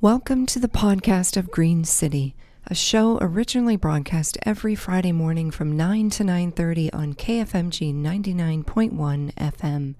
Welcome 0.00 0.46
to 0.46 0.60
the 0.60 0.68
podcast 0.68 1.36
of 1.36 1.50
Green 1.50 1.82
City, 1.82 2.36
a 2.68 2.74
show 2.76 3.18
originally 3.20 3.74
broadcast 3.74 4.38
every 4.44 4.76
Friday 4.76 5.10
morning 5.10 5.50
from 5.50 5.76
9 5.76 6.08
to 6.10 6.22
9:30 6.22 6.94
on 6.94 7.14
KFMG 7.14 7.92
99.1 7.92 9.32
FM. 9.36 9.96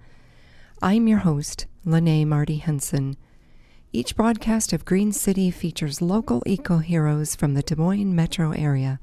I'm 0.80 1.08
your 1.08 1.18
host, 1.18 1.66
Lene 1.84 2.28
Marty 2.28 2.58
Henson. 2.58 3.16
Each 3.92 4.14
broadcast 4.14 4.72
of 4.72 4.84
Green 4.84 5.10
City 5.10 5.50
features 5.50 6.00
local 6.00 6.44
eco-heroes 6.46 7.34
from 7.34 7.54
the 7.54 7.62
Des 7.62 7.74
Moines 7.74 8.14
metro 8.14 8.52
area, 8.52 9.00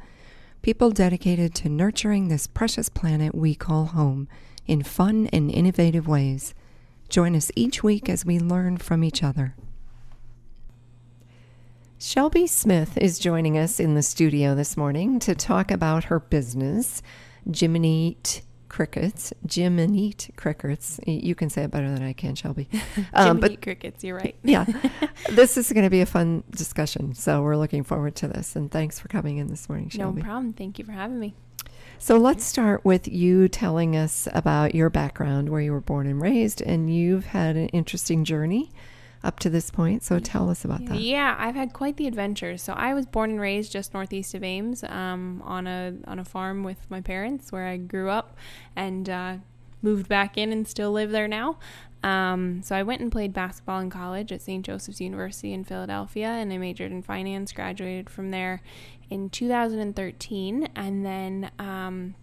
people 0.61 0.91
dedicated 0.91 1.53
to 1.55 1.67
nurturing 1.67 2.29
this 2.29 2.47
precious 2.47 2.87
planet 2.87 3.35
we 3.35 3.53
call 3.53 3.87
home 3.87 4.29
in 4.65 4.81
fun 4.81 5.27
and 5.33 5.51
innovative 5.51 6.07
ways. 6.07 6.53
Join 7.09 7.35
us 7.35 7.51
each 7.53 7.83
week 7.83 8.07
as 8.07 8.25
we 8.25 8.39
learn 8.39 8.77
from 8.77 9.03
each 9.03 9.21
other. 9.21 9.55
Shelby 12.05 12.45
Smith 12.45 12.99
is 12.99 13.17
joining 13.17 13.57
us 13.57 13.79
in 13.79 13.95
the 13.95 14.03
studio 14.03 14.53
this 14.53 14.77
morning 14.77 15.17
to 15.21 15.33
talk 15.33 15.71
about 15.71 16.03
her 16.03 16.19
business, 16.19 17.01
Jiminy 17.51 18.19
Crickets. 18.69 19.33
Jiminy 19.51 20.13
Crickets. 20.35 20.99
You 21.07 21.33
can 21.33 21.49
say 21.49 21.63
it 21.63 21.71
better 21.71 21.91
than 21.91 22.03
I 22.03 22.13
can, 22.13 22.35
Shelby. 22.35 22.69
Um, 23.15 23.39
but 23.39 23.59
Crickets, 23.59 24.03
you're 24.03 24.17
right. 24.17 24.35
yeah, 24.43 24.65
this 25.31 25.57
is 25.57 25.71
going 25.71 25.83
to 25.83 25.89
be 25.89 26.01
a 26.01 26.05
fun 26.05 26.43
discussion. 26.51 27.15
So 27.15 27.41
we're 27.41 27.57
looking 27.57 27.83
forward 27.83 28.13
to 28.17 28.27
this. 28.27 28.55
And 28.55 28.69
thanks 28.69 28.99
for 28.99 29.07
coming 29.07 29.37
in 29.37 29.47
this 29.47 29.67
morning, 29.67 29.89
Shelby. 29.89 30.21
No 30.21 30.25
problem. 30.25 30.53
Thank 30.53 30.77
you 30.77 30.85
for 30.85 30.91
having 30.91 31.19
me. 31.19 31.33
So 31.97 32.17
let's 32.17 32.45
start 32.45 32.85
with 32.85 33.07
you 33.07 33.47
telling 33.47 33.95
us 33.95 34.27
about 34.31 34.75
your 34.75 34.91
background, 34.91 35.49
where 35.49 35.61
you 35.61 35.71
were 35.71 35.81
born 35.81 36.05
and 36.05 36.21
raised, 36.21 36.61
and 36.61 36.93
you've 36.95 37.25
had 37.25 37.55
an 37.55 37.69
interesting 37.69 38.25
journey 38.25 38.69
up 39.25 39.39
to 39.39 39.49
this 39.49 39.71
point. 39.71 40.03
So 40.03 40.19
tell 40.19 40.49
us 40.49 40.63
about 40.63 40.85
that. 40.85 40.99
Yeah, 40.99 41.35
I've 41.37 41.55
had 41.55 41.73
quite 41.73 41.97
the 41.97 42.07
adventure. 42.07 42.57
So 42.57 42.73
I 42.73 42.93
was 42.93 43.05
born 43.05 43.31
and 43.31 43.39
raised 43.41 43.71
just 43.71 43.93
northeast 43.93 44.33
of 44.35 44.43
Ames, 44.43 44.83
um, 44.83 45.41
on 45.43 45.67
a 45.67 45.95
on 46.05 46.19
a 46.19 46.25
farm 46.25 46.63
with 46.63 46.89
my 46.89 47.01
parents, 47.01 47.51
where 47.51 47.65
I 47.65 47.77
grew 47.77 48.09
up, 48.09 48.37
and 48.75 49.09
uh, 49.09 49.37
moved 49.81 50.07
back 50.07 50.37
in 50.37 50.51
and 50.51 50.67
still 50.67 50.91
live 50.91 51.11
there 51.11 51.27
now. 51.27 51.57
Um, 52.03 52.61
so 52.63 52.75
I 52.75 52.83
went 52.83 53.01
and 53.01 53.11
played 53.11 53.33
basketball 53.33 53.79
in 53.79 53.89
college 53.89 54.31
at 54.31 54.41
St. 54.41 54.63
Joseph's 54.63 55.01
University 55.01 55.53
in 55.53 55.63
Philadelphia, 55.63 56.27
and 56.27 56.53
I 56.53 56.57
majored 56.57 56.91
in 56.91 57.01
finance. 57.01 57.51
Graduated 57.51 58.09
from 58.09 58.31
there 58.31 58.61
in 59.09 59.29
2013, 59.29 60.69
and 60.75 61.05
then. 61.05 61.51
Um, 61.59 62.15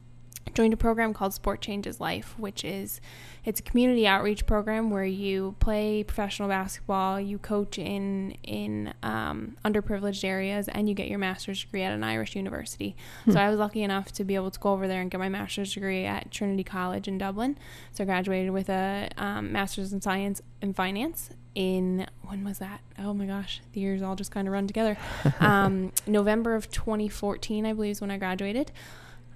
joined 0.54 0.74
a 0.74 0.76
program 0.76 1.14
called 1.14 1.32
Sport 1.32 1.62
Changes 1.62 2.00
Life, 2.00 2.34
which 2.38 2.64
is 2.64 3.00
it's 3.44 3.60
a 3.60 3.62
community 3.62 4.06
outreach 4.06 4.46
program 4.46 4.90
where 4.90 5.04
you 5.04 5.56
play 5.58 6.04
professional 6.04 6.48
basketball, 6.48 7.20
you 7.20 7.38
coach 7.38 7.78
in 7.78 8.36
in 8.42 8.94
um, 9.02 9.56
underprivileged 9.64 10.24
areas, 10.24 10.68
and 10.68 10.88
you 10.88 10.94
get 10.94 11.08
your 11.08 11.18
master's 11.18 11.62
degree 11.62 11.82
at 11.82 11.92
an 11.92 12.04
Irish 12.04 12.36
university. 12.36 12.96
Hmm. 13.24 13.32
So 13.32 13.40
I 13.40 13.48
was 13.48 13.58
lucky 13.58 13.82
enough 13.82 14.12
to 14.12 14.24
be 14.24 14.34
able 14.34 14.50
to 14.50 14.60
go 14.60 14.72
over 14.72 14.86
there 14.86 15.00
and 15.00 15.10
get 15.10 15.18
my 15.18 15.28
master's 15.28 15.74
degree 15.74 16.04
at 16.04 16.30
Trinity 16.30 16.64
College 16.64 17.08
in 17.08 17.18
Dublin. 17.18 17.58
So 17.92 18.04
I 18.04 18.06
graduated 18.06 18.52
with 18.52 18.68
a 18.68 19.10
um, 19.16 19.52
master's 19.52 19.92
in 19.92 20.00
science 20.00 20.40
and 20.60 20.74
finance 20.74 21.30
in 21.54 22.06
when 22.22 22.44
was 22.44 22.58
that? 22.58 22.80
Oh 22.98 23.12
my 23.12 23.26
gosh, 23.26 23.60
the 23.72 23.80
years 23.80 24.02
all 24.02 24.16
just 24.16 24.30
kind 24.30 24.48
of 24.48 24.52
run 24.52 24.66
together. 24.66 24.96
Um, 25.40 25.92
November 26.06 26.54
of 26.54 26.70
2014, 26.70 27.66
I 27.66 27.72
believe, 27.72 27.92
is 27.92 28.00
when 28.00 28.12
I 28.12 28.16
graduated. 28.16 28.70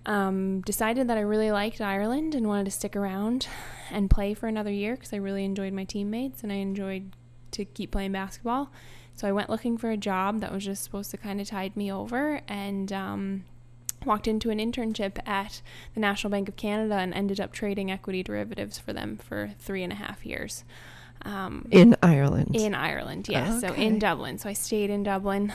Um, 0.07 0.61
decided 0.61 1.09
that 1.09 1.19
I 1.19 1.23
really 1.23 1.51
liked 1.51 1.81
Ireland 1.81 2.35
and 2.35 2.47
wanted 2.47 2.65
to 2.67 2.71
stick 2.71 2.95
around 2.95 3.49
and 3.91 4.09
play 4.09 4.35
for 4.35 4.47
another 4.47 4.71
year 4.71 4.95
because 4.95 5.13
I 5.13 5.17
really 5.17 5.45
enjoyed 5.45 5.73
my 5.73 5.85
teammates 5.85 6.43
and 6.43 6.53
I 6.53 6.57
enjoyed 6.57 7.13
to 7.51 7.65
keep 7.65 7.91
playing 7.91 8.13
basketball. 8.13 8.71
So 9.15 9.27
I 9.27 9.33
went 9.33 9.51
looking 9.51 9.77
for 9.77 9.91
a 9.91 9.97
job 9.97 10.41
that 10.41 10.53
was 10.53 10.65
just 10.65 10.85
supposed 10.85 11.11
to 11.11 11.17
kind 11.17 11.41
of 11.41 11.49
tide 11.49 11.77
me 11.77 11.91
over 11.91 12.41
and 12.47 12.93
um, 12.93 13.45
walked 14.05 14.29
into 14.29 14.51
an 14.51 14.59
internship 14.59 15.19
at 15.27 15.61
the 15.95 16.01
National 16.01 16.31
Bank 16.31 16.49
of 16.49 16.57
Canada 16.57 16.95
and 16.95 17.13
ended 17.13 17.41
up 17.41 17.53
trading 17.53 17.91
equity 17.91 18.23
derivatives 18.23 18.79
for 18.79 18.93
them 18.93 19.17
for 19.17 19.55
three 19.59 19.83
and 19.83 19.93
a 19.93 19.97
half 19.97 20.25
years. 20.25 20.65
Um, 21.27 21.67
in 21.73 21.97
Ireland. 22.05 22.55
In 22.55 22.73
Ireland, 22.73 23.27
yes. 23.29 23.65
Okay. 23.65 23.67
So 23.67 23.75
in 23.75 23.99
Dublin. 23.99 24.39
So 24.39 24.49
I 24.49 24.53
stayed 24.53 24.91
in 24.91 25.03
Dublin, 25.03 25.53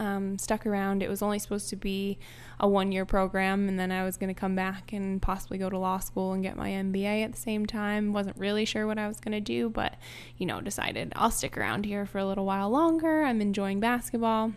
um, 0.00 0.36
stuck 0.36 0.66
around. 0.66 1.00
It 1.00 1.08
was 1.08 1.22
only 1.22 1.38
supposed 1.38 1.70
to 1.70 1.76
be 1.76 2.18
a 2.58 2.66
one 2.66 2.90
year 2.90 3.04
program, 3.04 3.68
and 3.68 3.78
then 3.78 3.92
I 3.92 4.02
was 4.02 4.16
going 4.16 4.34
to 4.34 4.38
come 4.38 4.56
back 4.56 4.92
and 4.92 5.22
possibly 5.22 5.58
go 5.58 5.70
to 5.70 5.78
law 5.78 6.00
school 6.00 6.32
and 6.32 6.42
get 6.42 6.56
my 6.56 6.70
MBA 6.70 7.24
at 7.24 7.32
the 7.32 7.38
same 7.38 7.66
time. 7.66 8.12
Wasn't 8.12 8.36
really 8.36 8.64
sure 8.64 8.84
what 8.84 8.98
I 8.98 9.06
was 9.06 9.20
going 9.20 9.32
to 9.32 9.40
do, 9.40 9.70
but, 9.70 9.94
you 10.38 10.46
know, 10.46 10.60
decided 10.60 11.12
I'll 11.14 11.30
stick 11.30 11.56
around 11.56 11.86
here 11.86 12.04
for 12.04 12.18
a 12.18 12.26
little 12.26 12.44
while 12.44 12.68
longer. 12.68 13.22
I'm 13.22 13.40
enjoying 13.40 13.78
basketball. 13.78 14.52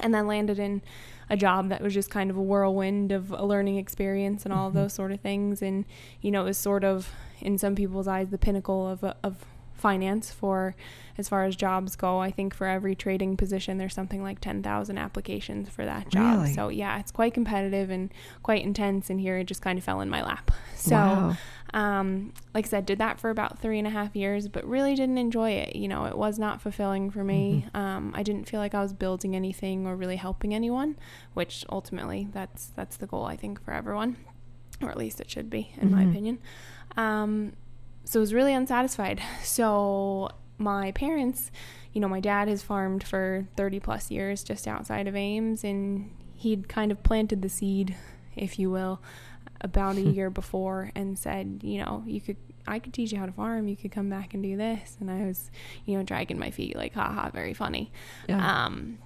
And 0.00 0.14
then 0.14 0.28
landed 0.28 0.60
in 0.60 0.82
a 1.28 1.36
job 1.36 1.70
that 1.70 1.82
was 1.82 1.92
just 1.92 2.08
kind 2.08 2.30
of 2.30 2.36
a 2.36 2.42
whirlwind 2.42 3.10
of 3.10 3.32
a 3.32 3.44
learning 3.44 3.78
experience 3.78 4.44
and 4.44 4.54
all 4.54 4.68
mm-hmm. 4.68 4.78
those 4.78 4.92
sort 4.92 5.10
of 5.10 5.20
things. 5.20 5.60
And, 5.60 5.86
you 6.20 6.30
know, 6.30 6.42
it 6.42 6.44
was 6.44 6.58
sort 6.58 6.84
of, 6.84 7.10
in 7.40 7.58
some 7.58 7.74
people's 7.74 8.06
eyes, 8.06 8.28
the 8.28 8.38
pinnacle 8.38 8.86
of, 8.86 9.02
of 9.24 9.44
finance 9.78 10.30
for 10.30 10.74
as 11.18 11.28
far 11.28 11.44
as 11.44 11.56
jobs 11.56 11.96
go. 11.96 12.20
I 12.20 12.30
think 12.30 12.54
for 12.54 12.66
every 12.66 12.94
trading 12.94 13.36
position, 13.36 13.78
there's 13.78 13.94
something 13.94 14.22
like 14.22 14.40
10,000 14.40 14.98
applications 14.98 15.68
for 15.68 15.84
that 15.84 16.08
job. 16.08 16.38
Really? 16.40 16.54
So, 16.54 16.68
yeah, 16.68 16.98
it's 16.98 17.10
quite 17.10 17.34
competitive 17.34 17.90
and 17.90 18.12
quite 18.42 18.62
intense. 18.62 19.10
And 19.10 19.20
here 19.20 19.36
it 19.38 19.44
just 19.44 19.60
kind 19.60 19.78
of 19.78 19.84
fell 19.84 20.00
in 20.00 20.08
my 20.08 20.22
lap. 20.22 20.50
So, 20.78 20.94
wow. 20.94 21.36
um, 21.74 22.32
like 22.54 22.66
I 22.66 22.68
said, 22.68 22.86
did 22.86 22.98
that 22.98 23.18
for 23.18 23.30
about 23.30 23.58
three 23.58 23.78
and 23.78 23.86
a 23.86 23.90
half 23.90 24.14
years, 24.14 24.46
but 24.46 24.64
really 24.64 24.94
didn't 24.94 25.18
enjoy 25.18 25.50
it. 25.50 25.74
You 25.74 25.88
know, 25.88 26.04
it 26.04 26.16
was 26.16 26.38
not 26.38 26.62
fulfilling 26.62 27.10
for 27.10 27.24
me. 27.24 27.64
Mm-hmm. 27.66 27.76
Um, 27.76 28.12
I 28.14 28.22
didn't 28.22 28.48
feel 28.48 28.60
like 28.60 28.76
I 28.76 28.80
was 28.80 28.92
building 28.92 29.34
anything 29.34 29.88
or 29.88 29.96
really 29.96 30.14
helping 30.14 30.54
anyone, 30.54 30.96
which 31.34 31.64
ultimately 31.68 32.28
that's 32.32 32.68
that's 32.76 32.96
the 32.96 33.08
goal 33.08 33.24
I 33.24 33.34
think 33.34 33.62
for 33.62 33.74
everyone, 33.74 34.18
or 34.80 34.88
at 34.88 34.96
least 34.96 35.20
it 35.20 35.28
should 35.28 35.50
be, 35.50 35.72
in 35.76 35.88
mm-hmm. 35.88 35.96
my 35.96 36.04
opinion. 36.04 36.38
Um, 36.96 37.54
so 38.08 38.18
I 38.18 38.22
was 38.22 38.32
really 38.32 38.54
unsatisfied. 38.54 39.20
So 39.42 40.30
my 40.56 40.92
parents, 40.92 41.50
you 41.92 42.00
know, 42.00 42.08
my 42.08 42.20
dad 42.20 42.48
has 42.48 42.62
farmed 42.62 43.04
for 43.04 43.46
30 43.56 43.80
plus 43.80 44.10
years 44.10 44.42
just 44.42 44.66
outside 44.66 45.06
of 45.06 45.14
Ames, 45.14 45.62
and 45.62 46.10
he'd 46.34 46.68
kind 46.68 46.90
of 46.90 47.02
planted 47.02 47.42
the 47.42 47.48
seed, 47.50 47.94
if 48.34 48.58
you 48.58 48.70
will, 48.70 49.00
about 49.60 49.96
a 49.96 50.00
year 50.16 50.30
before 50.30 50.90
and 50.94 51.18
said, 51.18 51.60
you 51.62 51.84
know, 51.84 52.02
you 52.06 52.20
could 52.20 52.36
I 52.66 52.78
could 52.78 52.92
teach 52.92 53.12
you 53.12 53.18
how 53.18 53.26
to 53.26 53.32
farm. 53.32 53.68
You 53.68 53.76
could 53.76 53.92
come 53.92 54.10
back 54.10 54.34
and 54.34 54.42
do 54.42 54.56
this. 54.56 54.96
And 55.00 55.10
I 55.10 55.24
was, 55.24 55.50
you 55.86 55.96
know, 55.96 56.02
dragging 56.02 56.38
my 56.38 56.50
feet 56.50 56.76
like, 56.76 56.94
haha, 56.94 57.30
very 57.30 57.54
funny. 57.54 57.90
Yeah. 58.28 58.66
Um, 58.66 58.98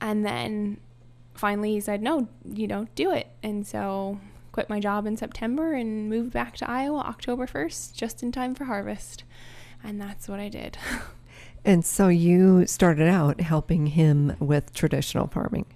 and 0.00 0.24
then 0.24 0.78
finally 1.34 1.72
he 1.72 1.80
said, 1.80 2.00
no, 2.00 2.28
you 2.44 2.68
know, 2.68 2.86
do 2.94 3.10
it. 3.10 3.28
And 3.42 3.66
so 3.66 4.20
quit 4.56 4.70
my 4.70 4.80
job 4.80 5.06
in 5.06 5.18
September 5.18 5.74
and 5.74 6.08
moved 6.08 6.32
back 6.32 6.56
to 6.56 6.70
Iowa 6.70 7.00
October 7.00 7.46
1st, 7.46 7.92
just 7.92 8.22
in 8.22 8.32
time 8.32 8.54
for 8.54 8.64
harvest. 8.64 9.22
And 9.84 10.00
that's 10.00 10.30
what 10.30 10.40
I 10.40 10.48
did. 10.48 10.78
and 11.66 11.84
so 11.84 12.08
you 12.08 12.66
started 12.66 13.06
out 13.06 13.42
helping 13.42 13.88
him 13.88 14.34
with 14.40 14.72
traditional 14.72 15.26
farming. 15.26 15.66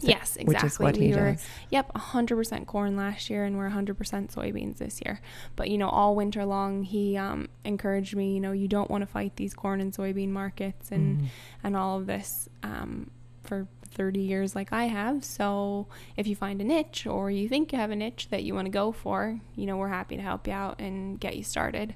yes, 0.00 0.34
exactly. 0.34 0.44
Which 0.46 0.64
is 0.64 0.80
what 0.80 0.96
we 0.96 1.06
he 1.06 1.14
were, 1.14 1.34
does. 1.34 1.46
Yep, 1.70 1.92
100% 1.94 2.66
corn 2.66 2.96
last 2.96 3.30
year, 3.30 3.44
and 3.44 3.56
we're 3.56 3.70
100% 3.70 3.94
soybeans 4.34 4.78
this 4.78 5.00
year. 5.04 5.20
But 5.54 5.70
you 5.70 5.78
know, 5.78 5.88
all 5.88 6.16
winter 6.16 6.44
long, 6.44 6.82
he 6.82 7.16
um, 7.16 7.48
encouraged 7.64 8.16
me. 8.16 8.34
You 8.34 8.40
know, 8.40 8.50
you 8.50 8.66
don't 8.66 8.90
want 8.90 9.02
to 9.02 9.06
fight 9.06 9.36
these 9.36 9.54
corn 9.54 9.80
and 9.80 9.92
soybean 9.92 10.30
markets 10.30 10.90
and 10.90 11.20
mm. 11.20 11.26
and 11.62 11.76
all 11.76 12.00
of 12.00 12.06
this 12.06 12.48
um, 12.64 13.08
for 13.44 13.68
30 13.96 14.20
years 14.20 14.54
like 14.54 14.72
I 14.72 14.84
have. 14.84 15.24
So 15.24 15.86
if 16.16 16.26
you 16.26 16.36
find 16.36 16.60
a 16.60 16.64
niche 16.64 17.06
or 17.06 17.30
you 17.30 17.48
think 17.48 17.72
you 17.72 17.78
have 17.78 17.90
a 17.90 17.96
niche 17.96 18.28
that 18.30 18.44
you 18.44 18.54
want 18.54 18.66
to 18.66 18.70
go 18.70 18.92
for, 18.92 19.40
you 19.56 19.66
know, 19.66 19.76
we're 19.76 19.88
happy 19.88 20.16
to 20.16 20.22
help 20.22 20.46
you 20.46 20.52
out 20.52 20.78
and 20.80 21.18
get 21.18 21.36
you 21.36 21.42
started. 21.42 21.94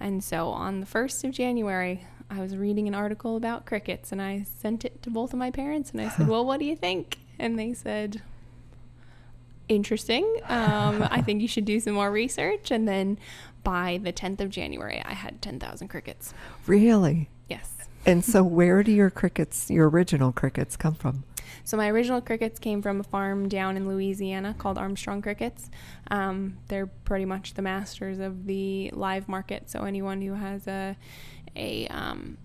And 0.00 0.22
so 0.22 0.48
on 0.48 0.80
the 0.80 0.86
1st 0.86 1.24
of 1.24 1.30
January, 1.30 2.04
I 2.28 2.40
was 2.40 2.56
reading 2.56 2.88
an 2.88 2.94
article 2.94 3.36
about 3.36 3.64
crickets 3.64 4.12
and 4.12 4.20
I 4.20 4.44
sent 4.58 4.84
it 4.84 5.02
to 5.04 5.10
both 5.10 5.32
of 5.32 5.38
my 5.38 5.50
parents 5.50 5.92
and 5.92 6.00
I 6.00 6.08
said, 6.08 6.28
Well, 6.28 6.44
what 6.44 6.58
do 6.58 6.66
you 6.66 6.76
think? 6.76 7.18
And 7.38 7.58
they 7.58 7.72
said, 7.72 8.22
Interesting. 9.68 10.24
Um, 10.48 11.06
I 11.10 11.22
think 11.22 11.42
you 11.42 11.48
should 11.48 11.64
do 11.64 11.80
some 11.80 11.94
more 11.94 12.10
research. 12.10 12.70
And 12.70 12.86
then 12.86 13.18
by 13.64 13.98
the 14.02 14.12
10th 14.12 14.40
of 14.40 14.50
January, 14.50 15.02
I 15.04 15.12
had 15.12 15.42
10,000 15.42 15.88
crickets. 15.88 16.32
Really? 16.66 17.28
Yes. 17.48 17.72
And 18.04 18.24
so, 18.24 18.44
where 18.44 18.84
do 18.84 18.92
your 18.92 19.10
crickets, 19.10 19.68
your 19.68 19.90
original 19.90 20.30
crickets, 20.30 20.76
come 20.76 20.94
from? 20.94 21.24
So 21.64 21.76
my 21.76 21.88
original 21.88 22.20
crickets 22.20 22.58
came 22.58 22.82
from 22.82 23.00
a 23.00 23.02
farm 23.02 23.48
down 23.48 23.76
in 23.76 23.88
Louisiana 23.88 24.54
called 24.56 24.78
Armstrong 24.78 25.22
Crickets. 25.22 25.70
Um, 26.10 26.58
they're 26.68 26.86
pretty 26.86 27.24
much 27.24 27.54
the 27.54 27.62
masters 27.62 28.18
of 28.18 28.46
the 28.46 28.90
live 28.94 29.28
market. 29.28 29.70
So 29.70 29.84
anyone 29.84 30.22
who 30.22 30.34
has 30.34 30.66
a 30.66 30.96
a 31.54 31.86
um, 31.88 32.38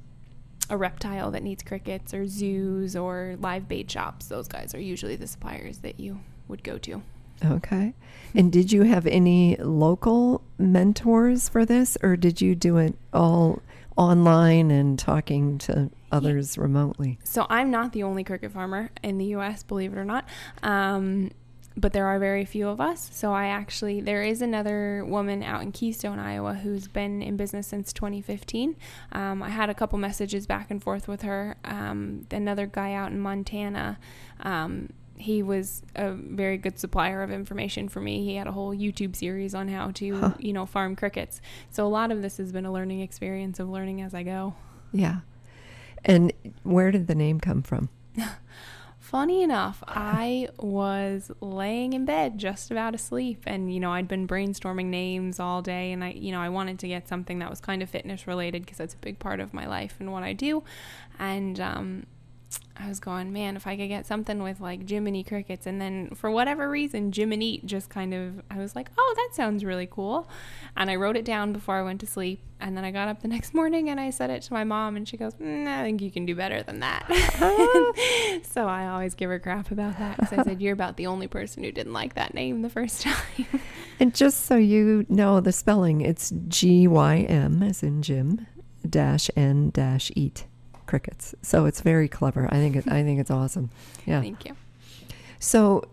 a 0.69 0.77
reptile 0.77 1.31
that 1.31 1.43
needs 1.43 1.63
crickets 1.63 2.13
or 2.13 2.27
zoos 2.27 2.95
or 2.95 3.35
live 3.39 3.67
bait 3.67 3.91
shops, 3.91 4.27
those 4.27 4.47
guys 4.47 4.73
are 4.73 4.79
usually 4.79 5.17
the 5.17 5.27
suppliers 5.27 5.79
that 5.79 5.99
you 5.99 6.19
would 6.47 6.63
go 6.63 6.77
to. 6.79 7.01
Okay. 7.43 7.93
And 8.35 8.51
did 8.51 8.71
you 8.71 8.83
have 8.83 9.07
any 9.07 9.57
local 9.57 10.41
mentors 10.57 11.49
for 11.49 11.65
this, 11.65 11.97
or 12.01 12.15
did 12.15 12.39
you 12.39 12.55
do 12.55 12.77
it 12.77 12.95
all 13.11 13.61
online 13.97 14.71
and 14.71 14.97
talking 14.97 15.57
to 15.57 15.89
others 16.11 16.57
remotely. 16.57 17.19
So 17.23 17.45
I'm 17.49 17.71
not 17.71 17.93
the 17.93 18.03
only 18.03 18.23
cricket 18.23 18.51
farmer 18.51 18.89
in 19.03 19.17
the 19.17 19.25
U.S., 19.25 19.63
believe 19.63 19.93
it 19.93 19.97
or 19.97 20.05
not. 20.05 20.25
Um, 20.63 21.31
but 21.77 21.93
there 21.93 22.05
are 22.05 22.19
very 22.19 22.45
few 22.45 22.67
of 22.67 22.81
us. 22.81 23.09
So 23.13 23.33
I 23.33 23.47
actually, 23.47 24.01
there 24.01 24.21
is 24.21 24.41
another 24.41 25.05
woman 25.05 25.41
out 25.41 25.61
in 25.61 25.71
Keystone, 25.71 26.19
Iowa, 26.19 26.55
who's 26.55 26.87
been 26.87 27.21
in 27.21 27.37
business 27.37 27.67
since 27.67 27.93
2015. 27.93 28.75
Um, 29.13 29.41
I 29.41 29.49
had 29.49 29.69
a 29.69 29.73
couple 29.73 29.97
messages 29.97 30.45
back 30.45 30.69
and 30.69 30.83
forth 30.83 31.07
with 31.07 31.21
her. 31.21 31.55
Um, 31.63 32.27
another 32.29 32.67
guy 32.67 32.93
out 32.93 33.11
in 33.11 33.19
Montana. 33.19 33.97
Um, 34.41 34.89
he 35.15 35.43
was 35.43 35.83
a 35.95 36.11
very 36.11 36.57
good 36.57 36.79
supplier 36.79 37.21
of 37.21 37.31
information 37.31 37.87
for 37.87 38.01
me. 38.01 38.25
He 38.25 38.35
had 38.35 38.47
a 38.47 38.51
whole 38.51 38.75
YouTube 38.75 39.15
series 39.15 39.53
on 39.53 39.67
how 39.67 39.91
to, 39.91 40.19
huh. 40.19 40.33
you 40.39 40.51
know, 40.51 40.65
farm 40.65 40.95
crickets. 40.95 41.41
So 41.69 41.85
a 41.85 41.89
lot 41.89 42.11
of 42.11 42.21
this 42.21 42.37
has 42.37 42.51
been 42.51 42.65
a 42.65 42.71
learning 42.71 43.01
experience 43.01 43.59
of 43.59 43.69
learning 43.69 44.01
as 44.01 44.13
I 44.13 44.23
go. 44.23 44.55
Yeah. 44.91 45.17
And 46.03 46.33
where 46.63 46.91
did 46.91 47.07
the 47.07 47.15
name 47.15 47.39
come 47.39 47.61
from? 47.61 47.89
Funny 48.99 49.43
enough, 49.43 49.83
I 49.87 50.47
was 50.57 51.31
laying 51.41 51.93
in 51.93 52.05
bed 52.05 52.37
just 52.37 52.71
about 52.71 52.95
asleep 52.95 53.43
and 53.45 53.73
you 53.73 53.79
know, 53.79 53.91
I'd 53.91 54.07
been 54.07 54.25
brainstorming 54.25 54.85
names 54.85 55.39
all 55.39 55.61
day 55.61 55.91
and 55.91 56.03
I 56.03 56.11
you 56.11 56.31
know, 56.31 56.39
I 56.39 56.47
wanted 56.47 56.79
to 56.79 56.87
get 56.87 57.09
something 57.09 57.39
that 57.39 57.49
was 57.49 57.59
kind 57.59 57.83
of 57.83 57.89
fitness 57.89 58.25
related 58.25 58.63
because 58.63 58.77
that's 58.77 58.93
a 58.93 58.97
big 58.97 59.19
part 59.19 59.41
of 59.41 59.53
my 59.53 59.67
life 59.67 59.95
and 59.99 60.13
what 60.13 60.23
I 60.23 60.31
do. 60.31 60.63
And 61.19 61.59
um 61.59 62.05
I 62.75 62.87
was 62.87 62.99
going, 62.99 63.31
man, 63.31 63.55
if 63.55 63.67
I 63.67 63.77
could 63.77 63.87
get 63.87 64.05
something 64.05 64.41
with 64.41 64.59
like 64.59 64.89
Jiminy 64.89 65.23
crickets, 65.23 65.67
and 65.67 65.79
then 65.79 66.09
for 66.15 66.31
whatever 66.31 66.69
reason, 66.69 67.11
Jiminy 67.11 67.61
just 67.63 67.89
kind 67.89 68.13
of, 68.13 68.41
I 68.49 68.57
was 68.57 68.75
like, 68.75 68.89
oh, 68.97 69.13
that 69.15 69.35
sounds 69.35 69.63
really 69.63 69.87
cool, 69.87 70.27
and 70.75 70.89
I 70.89 70.95
wrote 70.95 71.15
it 71.15 71.25
down 71.25 71.53
before 71.53 71.75
I 71.75 71.83
went 71.83 71.99
to 72.01 72.07
sleep, 72.07 72.41
and 72.59 72.75
then 72.75 72.83
I 72.83 72.91
got 72.91 73.07
up 73.07 73.21
the 73.21 73.27
next 73.35 73.53
morning 73.53 73.89
and 73.89 73.99
I 73.99 74.09
said 74.09 74.29
it 74.29 74.41
to 74.43 74.53
my 74.53 74.63
mom, 74.63 74.95
and 74.95 75.07
she 75.07 75.17
goes, 75.17 75.33
mm, 75.35 75.67
I 75.67 75.83
think 75.83 76.01
you 76.01 76.11
can 76.11 76.25
do 76.25 76.35
better 76.35 76.63
than 76.63 76.79
that. 76.79 77.05
so 78.51 78.67
I 78.67 78.87
always 78.87 79.13
give 79.15 79.29
her 79.29 79.39
crap 79.39 79.71
about 79.71 79.99
that 79.99 80.17
because 80.17 80.39
I 80.39 80.43
said 80.43 80.61
you're 80.61 80.73
about 80.73 80.97
the 80.97 81.07
only 81.07 81.27
person 81.27 81.63
who 81.63 81.71
didn't 81.71 81.93
like 81.93 82.15
that 82.15 82.33
name 82.33 82.61
the 82.61 82.69
first 82.69 83.01
time. 83.01 83.47
and 83.99 84.15
just 84.15 84.45
so 84.45 84.55
you 84.55 85.05
know 85.09 85.39
the 85.39 85.51
spelling, 85.51 86.01
it's 86.01 86.31
G 86.47 86.87
Y 86.87 87.17
M 87.29 87.61
as 87.63 87.83
in 87.83 88.01
gym 88.01 88.47
dash 88.89 89.29
N 89.35 89.69
dash 89.69 90.11
eat 90.15 90.45
crickets. 90.91 91.33
So 91.41 91.65
it's 91.67 91.79
very 91.79 92.09
clever. 92.09 92.49
I 92.51 92.55
think 92.55 92.75
it, 92.75 92.85
I 92.91 93.01
think 93.01 93.21
it's 93.21 93.31
awesome. 93.31 93.69
Yeah. 94.05 94.19
Thank 94.19 94.45
you. 94.45 94.57
So 95.39 95.85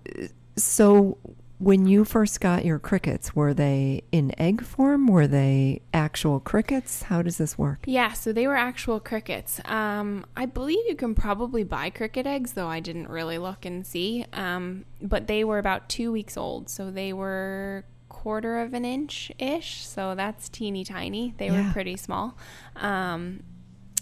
so 0.56 1.18
when 1.58 1.86
you 1.86 2.04
first 2.04 2.40
got 2.40 2.64
your 2.64 2.80
crickets, 2.80 3.34
were 3.34 3.54
they 3.54 4.02
in 4.10 4.32
egg 4.40 4.62
form? 4.62 5.06
Were 5.06 5.28
they 5.28 5.82
actual 5.94 6.40
crickets? 6.40 7.04
How 7.04 7.22
does 7.22 7.38
this 7.38 7.56
work? 7.56 7.80
Yeah, 7.86 8.12
so 8.12 8.32
they 8.32 8.46
were 8.48 8.56
actual 8.56 8.98
crickets. 8.98 9.60
Um, 9.64 10.26
I 10.36 10.46
believe 10.46 10.84
you 10.88 10.96
can 10.96 11.14
probably 11.14 11.62
buy 11.62 11.90
cricket 11.90 12.26
eggs, 12.26 12.52
though 12.54 12.68
I 12.68 12.80
didn't 12.80 13.08
really 13.08 13.38
look 13.38 13.64
and 13.64 13.86
see. 13.86 14.24
Um, 14.32 14.84
but 15.00 15.28
they 15.28 15.44
were 15.44 15.58
about 15.58 15.88
two 15.88 16.10
weeks 16.10 16.36
old, 16.36 16.68
so 16.68 16.90
they 16.90 17.12
were 17.12 17.84
quarter 18.08 18.58
of 18.58 18.74
an 18.74 18.84
inch 18.84 19.30
ish. 19.38 19.86
So 19.86 20.14
that's 20.14 20.48
teeny 20.48 20.84
tiny. 20.84 21.34
They 21.38 21.46
yeah. 21.46 21.66
were 21.66 21.72
pretty 21.72 21.96
small. 21.96 22.36
Um, 22.76 23.42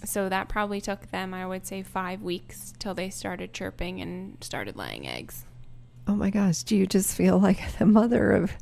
so 0.05 0.29
that 0.29 0.49
probably 0.49 0.81
took 0.81 1.11
them, 1.11 1.33
I 1.35 1.47
would 1.47 1.67
say, 1.67 1.83
five 1.83 2.23
weeks 2.23 2.73
till 2.79 2.95
they 2.95 3.11
started 3.11 3.53
chirping 3.53 4.01
and 4.01 4.43
started 4.43 4.77
laying 4.77 5.07
eggs. 5.07 5.45
Oh 6.09 6.15
my 6.15 6.31
gosh, 6.31 6.63
do 6.63 6.77
you 6.77 6.87
just 6.87 7.17
feel 7.17 7.39
like 7.39 7.79
the 7.79 7.87
mother 7.87 8.33
of 8.33 8.53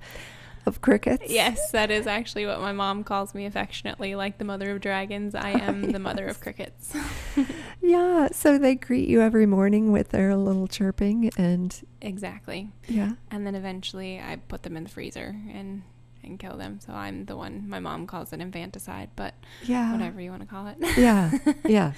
of 0.66 0.80
crickets? 0.80 1.30
Yes, 1.30 1.70
that 1.72 1.90
is 1.90 2.06
actually 2.06 2.46
what 2.46 2.60
my 2.60 2.72
mom 2.72 3.04
calls 3.04 3.34
me 3.34 3.44
affectionately, 3.44 4.14
like 4.14 4.38
the 4.38 4.44
mother 4.44 4.70
of 4.70 4.80
dragons. 4.80 5.34
I 5.34 5.52
oh, 5.52 5.58
am 5.58 5.82
yes. 5.82 5.92
the 5.92 5.98
mother 5.98 6.26
of 6.26 6.40
crickets. 6.40 6.96
yeah, 7.82 8.28
so 8.32 8.56
they 8.56 8.74
greet 8.74 9.08
you 9.08 9.20
every 9.20 9.46
morning 9.46 9.92
with 9.92 10.08
their 10.08 10.34
little 10.36 10.66
chirping 10.66 11.30
and 11.36 11.78
Exactly. 12.00 12.70
Yeah. 12.88 13.12
And 13.30 13.46
then 13.46 13.54
eventually 13.54 14.20
I 14.20 14.36
put 14.36 14.62
them 14.62 14.76
in 14.76 14.84
the 14.84 14.90
freezer 14.90 15.36
and 15.52 15.82
and 16.24 16.38
kill 16.38 16.56
them. 16.56 16.80
So 16.84 16.92
I'm 16.92 17.26
the 17.26 17.36
one. 17.36 17.68
My 17.68 17.80
mom 17.80 18.06
calls 18.06 18.32
it 18.32 18.40
infanticide, 18.40 19.10
but 19.16 19.34
yeah, 19.62 19.92
whatever 19.92 20.20
you 20.20 20.30
want 20.30 20.42
to 20.42 20.48
call 20.48 20.66
it. 20.66 20.76
yeah, 20.96 21.30
yeah. 21.66 21.92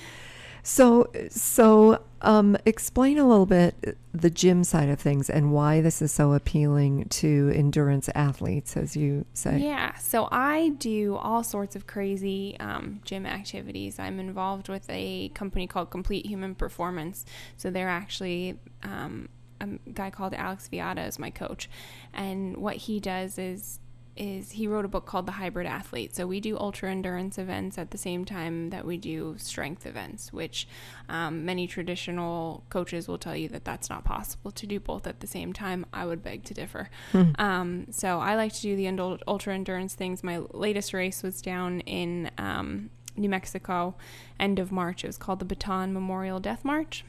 So, 0.67 1.13
so 1.31 2.03
um, 2.23 2.57
explain 2.67 3.19
a 3.19 3.29
little 3.29 3.47
bit 3.47 3.97
the 4.13 4.31
gym 4.31 4.65
side 4.65 4.89
of 4.89 4.99
things 4.99 5.31
and 5.31 5.53
why 5.53 5.81
this 5.81 6.03
is 6.03 6.11
so 6.11 6.33
appealing 6.33 7.05
to 7.09 7.53
endurance 7.55 8.09
athletes, 8.17 8.77
as 8.77 8.97
you 8.97 9.27
say. 9.33 9.59
Yeah, 9.59 9.95
so 9.95 10.29
I 10.33 10.71
do 10.71 11.15
all 11.15 11.45
sorts 11.45 11.77
of 11.77 11.87
crazy 11.87 12.57
um, 12.59 13.01
gym 13.05 13.27
activities. 13.27 14.01
I'm 14.01 14.19
involved 14.19 14.69
with 14.69 14.87
a 14.89 15.29
company 15.29 15.69
called 15.69 15.91
Complete 15.91 16.27
Human 16.27 16.57
Performance. 16.57 17.25
So 17.57 17.71
they're 17.71 17.89
actually 17.89 18.59
um, 18.83 19.29
a 19.61 19.69
guy 19.93 20.11
called 20.11 20.35
Alex 20.35 20.69
Viada 20.73 21.07
is 21.07 21.17
my 21.21 21.31
coach, 21.31 21.71
and 22.13 22.57
what 22.57 22.75
he 22.75 22.99
does 22.99 23.39
is 23.39 23.79
is 24.17 24.53
he 24.53 24.67
wrote 24.67 24.85
a 24.85 24.89
book 24.89 25.07
called 25.07 25.27
The 25.27 25.33
Hybrid 25.33 25.67
Athlete. 25.67 26.15
So 26.15 26.27
we 26.27 26.41
do 26.41 26.59
ultra 26.59 26.91
endurance 26.91 27.39
events 27.39 27.79
at 27.79 27.91
the 27.91 27.99
same 27.99 28.25
time 28.25 28.71
that 28.71 28.85
we 28.85 28.97
do 28.97 29.37
strength 29.39 29.87
events, 29.87 30.33
which 30.33 30.67
um, 31.09 31.45
many 31.45 31.67
traditional 31.67 32.65
coaches 32.71 33.09
will 33.09 33.19
tell 33.19 33.37
you 33.37 33.49
that 33.49 33.65
that's 33.65 33.91
not 33.91 34.05
possible 34.05 34.51
to 34.51 34.67
do 34.67 34.81
both 34.81 35.07
at 35.07 35.21
the 35.21 35.27
same 35.27 35.53
time. 35.53 35.85
I 35.93 36.07
would 36.07 36.23
beg 36.23 36.45
to 36.45 36.55
differ. 36.55 36.89
Hmm. 37.13 37.31
Um, 37.39 37.87
so 37.91 38.19
I 38.19 38.35
like 38.35 38.53
to 38.55 38.63
do 38.63 38.77
the 38.77 39.19
ultra 39.27 39.55
endurance 39.55 39.95
things. 39.95 40.25
My 40.25 40.39
latest 40.53 40.93
race 40.93 41.23
was 41.23 41.43
down 41.43 41.81
in 41.81 42.31
um, 42.39 42.91
New 43.17 43.29
Mexico, 43.29 43.95
end 44.41 44.59
of 44.59 44.73
March. 44.73 45.05
It 45.05 45.09
was 45.09 45.19
called 45.19 45.39
the 45.39 45.55
Bataan 45.55 45.93
Memorial 45.93 46.41
Death 46.41 46.65
March 46.65 47.05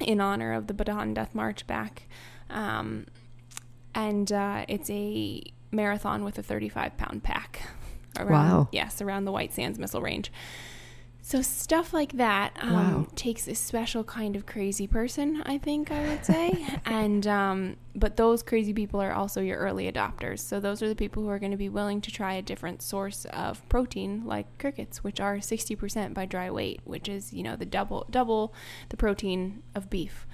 in 0.00 0.20
honor 0.20 0.52
of 0.52 0.66
the 0.66 0.74
Bataan 0.74 1.14
Death 1.14 1.34
March 1.34 1.66
back. 1.66 2.08
Um, 2.48 3.06
and 3.94 4.30
uh, 4.32 4.64
it's 4.68 4.90
a 4.90 5.42
marathon 5.70 6.24
with 6.24 6.38
a 6.38 6.42
35 6.42 6.96
pound 6.96 7.22
pack. 7.22 7.62
Around, 8.18 8.30
wow. 8.30 8.68
Yes, 8.72 9.00
around 9.00 9.24
the 9.24 9.32
White 9.32 9.52
Sands 9.52 9.78
Missile 9.78 10.02
Range. 10.02 10.30
So 11.22 11.42
stuff 11.42 11.92
like 11.92 12.12
that 12.14 12.56
um, 12.60 12.72
wow. 12.72 13.06
takes 13.14 13.46
a 13.46 13.54
special 13.54 14.02
kind 14.02 14.36
of 14.36 14.46
crazy 14.46 14.86
person, 14.86 15.42
I 15.44 15.58
think 15.58 15.90
I 15.92 16.08
would 16.08 16.24
say. 16.24 16.66
and 16.86 17.26
um, 17.26 17.76
but 17.94 18.16
those 18.16 18.42
crazy 18.42 18.72
people 18.72 19.00
are 19.00 19.12
also 19.12 19.40
your 19.40 19.58
early 19.58 19.90
adopters. 19.90 20.40
So 20.40 20.60
those 20.60 20.82
are 20.82 20.88
the 20.88 20.96
people 20.96 21.22
who 21.22 21.28
are 21.28 21.38
going 21.38 21.52
to 21.52 21.58
be 21.58 21.68
willing 21.68 22.00
to 22.00 22.10
try 22.10 22.34
a 22.34 22.42
different 22.42 22.82
source 22.82 23.26
of 23.26 23.66
protein, 23.68 24.24
like 24.24 24.58
crickets, 24.58 25.04
which 25.04 25.20
are 25.20 25.36
60% 25.36 26.14
by 26.14 26.24
dry 26.24 26.50
weight, 26.50 26.80
which 26.84 27.08
is 27.08 27.32
you 27.32 27.42
know 27.42 27.54
the 27.54 27.66
double 27.66 28.06
double 28.10 28.54
the 28.88 28.96
protein 28.96 29.62
of 29.74 29.90
beef 29.90 30.26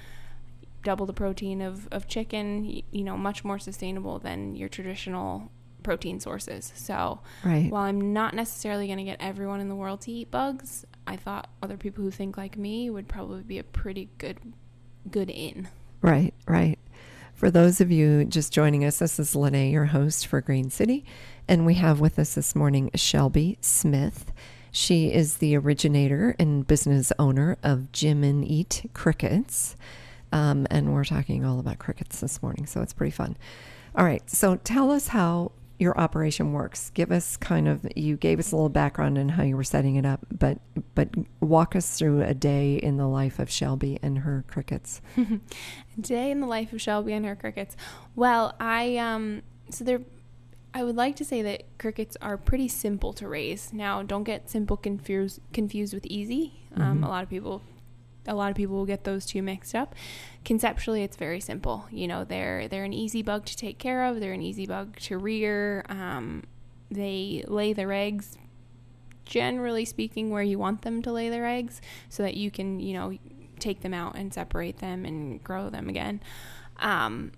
double 0.87 1.05
the 1.05 1.13
protein 1.13 1.61
of, 1.61 1.89
of 1.91 2.07
chicken, 2.07 2.81
you 2.93 3.03
know, 3.03 3.17
much 3.17 3.45
more 3.45 3.59
sustainable 3.59 4.21
than 4.21 4.55
your 4.55 4.69
traditional 4.69 5.51
protein 5.83 6.21
sources. 6.21 6.73
So 6.77 7.19
right. 7.45 7.69
while 7.73 7.83
I'm 7.83 8.13
not 8.13 8.35
necessarily 8.35 8.87
going 8.87 8.99
to 8.99 9.05
get 9.05 9.17
everyone 9.19 9.59
in 9.59 9.69
the 9.69 9.75
world 9.75 10.03
to 10.03 10.13
eat 10.13 10.31
bugs, 10.31 10.85
I 11.05 11.17
thought 11.17 11.51
other 11.61 11.77
people 11.77 12.05
who 12.05 12.13
think 12.13 12.37
like 12.37 12.57
me 12.57 12.89
would 12.89 13.09
probably 13.09 13.43
be 13.43 13.59
a 13.59 13.65
pretty 13.65 14.11
good 14.19 14.39
good 15.11 15.29
in. 15.29 15.69
Right, 16.03 16.35
right. 16.47 16.79
For 17.35 17.51
those 17.51 17.81
of 17.81 17.91
you 17.91 18.25
just 18.25 18.53
joining 18.53 18.85
us, 18.85 19.01
this 19.01 19.19
is 19.19 19.35
Lene, 19.35 19.73
your 19.73 19.87
host 19.87 20.29
for 20.29 20.41
Green 20.41 20.71
City, 20.71 21.05
and 21.49 21.67
we 21.67 21.75
have 21.75 21.99
with 21.99 22.17
us 22.17 22.37
this 22.37 22.55
morning 22.55 22.93
Shelby 22.95 23.59
Smith. 23.61 24.33
She 24.71 25.13
is 25.13 25.39
the 25.39 25.57
originator 25.57 26.37
and 26.39 26.65
business 26.65 27.13
owner 27.19 27.57
of 27.65 27.91
Gym-N-Eat 27.91 28.91
Crickets. 28.95 29.75
Um, 30.33 30.67
and 30.71 30.93
we're 30.93 31.05
talking 31.05 31.45
all 31.45 31.59
about 31.59 31.79
crickets 31.79 32.21
this 32.21 32.43
morning, 32.43 32.67
so 32.67 32.83
it's 32.83 32.93
pretty 32.93 33.13
fun. 33.13 33.37
All 33.95 34.05
right, 34.05 34.29
so 34.29 34.57
tell 34.57 34.91
us 34.91 35.09
how 35.09 35.53
your 35.79 35.99
operation 35.99 36.53
works. 36.53 36.91
Give 36.95 37.13
us 37.13 37.37
kind 37.37 37.69
of 37.69 37.87
you 37.95 38.17
gave 38.17 38.39
us 38.39 38.53
a 38.53 38.57
little 38.57 38.69
background 38.69 39.19
on 39.19 39.31
how 39.31 39.43
you 39.43 39.57
were 39.57 39.65
setting 39.65 39.97
it 39.97 40.07
up, 40.07 40.27
but 40.37 40.59
but 40.95 41.11
walk 41.41 41.77
us 41.77 41.99
through 41.99 42.23
a 42.23 42.35
day 42.35 42.77
in 42.77 42.97
the 42.97 43.07
life 43.07 43.39
of 43.39 43.51
Shelby 43.51 43.99
and 44.03 44.19
her 44.19 44.45
crickets. 44.49 45.01
day 46.01 46.31
in 46.31 46.41
the 46.41 46.47
life 46.47 46.73
of 46.73 46.81
Shelby 46.81 47.13
and 47.13 47.27
her 47.27 47.37
crickets. 47.37 47.77
Well, 48.15 48.55
I 48.59 48.97
um 48.97 49.43
so 49.71 49.85
they're 49.85 50.01
I 50.73 50.83
would 50.83 50.97
like 50.97 51.17
to 51.17 51.25
say 51.25 51.41
that 51.41 51.79
crickets 51.79 52.19
are 52.21 52.37
pretty 52.37 52.69
simple 52.69 53.15
to 53.15 53.27
raise. 53.27 53.73
Now, 53.73 54.03
don't 54.03 54.25
get 54.25 54.51
simple 54.51 54.77
confused 54.77 55.41
confused 55.53 55.95
with 55.95 56.07
easy. 56.07 56.61
Um, 56.75 56.97
mm-hmm. 56.97 57.05
a 57.05 57.09
lot 57.09 57.23
of 57.23 57.31
people 57.31 57.63
a 58.27 58.35
lot 58.35 58.51
of 58.51 58.57
people 58.57 58.77
will 58.77 58.87
get 58.87 59.05
those 59.05 59.27
two 59.27 59.43
mixed 59.43 59.75
up. 59.75 59.95
Conceptually, 60.45 61.03
it's 61.03 61.17
very 61.17 61.41
simple. 61.41 61.87
You 61.91 62.09
know, 62.09 62.25
they're 62.25 62.69
they're 62.69 62.85
an 62.85 62.93
easy 62.93 63.23
bug 63.23 63.45
to 63.47 63.57
take 63.57 63.79
care 63.79 64.05
of. 64.05 64.21
They're 64.21 64.33
an 64.33 64.43
easy 64.43 64.67
bug 64.67 64.97
to 65.01 65.19
rear. 65.19 65.85
Um, 65.89 66.45
they 66.91 67.45
lay 67.47 67.73
their 67.73 67.93
eggs, 67.93 68.37
generally 69.25 69.85
speaking, 69.85 70.31
where 70.31 70.43
you 70.43 70.59
want 70.59 70.83
them 70.83 71.03
to 71.03 71.13
lay 71.13 71.29
their 71.29 71.47
eggs, 71.47 71.81
so 72.09 72.23
that 72.23 72.35
you 72.35 72.51
can 72.51 72.81
you 72.81 72.95
know 72.95 73.17
take 73.59 73.81
them 73.81 73.95
out 73.95 74.17
and 74.17 74.33
separate 74.33 74.79
them 74.79 75.05
and 75.05 75.43
grow 75.43 75.71
them 75.71 75.89
again. 75.89 76.21
Um, 76.79 77.33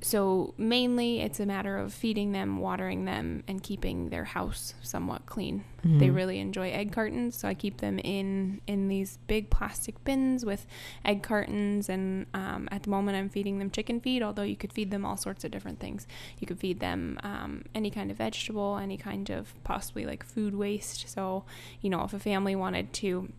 so 0.00 0.54
mainly 0.56 1.20
it's 1.20 1.40
a 1.40 1.46
matter 1.46 1.76
of 1.76 1.92
feeding 1.92 2.30
them, 2.30 2.58
watering 2.58 3.04
them, 3.04 3.42
and 3.48 3.60
keeping 3.60 4.10
their 4.10 4.24
house 4.24 4.74
somewhat 4.80 5.26
clean. 5.26 5.64
Mm-hmm. 5.80 5.98
They 5.98 6.10
really 6.10 6.38
enjoy 6.38 6.70
egg 6.70 6.92
cartons, 6.92 7.36
so 7.36 7.48
I 7.48 7.54
keep 7.54 7.78
them 7.78 7.98
in 7.98 8.60
in 8.68 8.86
these 8.86 9.18
big 9.26 9.50
plastic 9.50 10.02
bins 10.04 10.44
with 10.44 10.66
egg 11.04 11.24
cartons. 11.24 11.88
And 11.88 12.26
um, 12.32 12.68
at 12.70 12.84
the 12.84 12.90
moment, 12.90 13.16
I'm 13.16 13.28
feeding 13.28 13.58
them 13.58 13.70
chicken 13.70 14.00
feed, 14.00 14.22
although 14.22 14.42
you 14.42 14.56
could 14.56 14.72
feed 14.72 14.92
them 14.92 15.04
all 15.04 15.16
sorts 15.16 15.42
of 15.42 15.50
different 15.50 15.80
things. 15.80 16.06
You 16.38 16.46
could 16.46 16.60
feed 16.60 16.78
them 16.78 17.18
um, 17.24 17.64
any 17.74 17.90
kind 17.90 18.12
of 18.12 18.18
vegetable, 18.18 18.78
any 18.78 18.96
kind 18.96 19.30
of 19.30 19.52
possibly 19.64 20.06
like 20.06 20.24
food 20.24 20.54
waste. 20.54 21.08
So 21.08 21.44
you 21.80 21.90
know, 21.90 22.04
if 22.04 22.14
a 22.14 22.20
family 22.20 22.54
wanted 22.54 22.92
to 22.94 23.32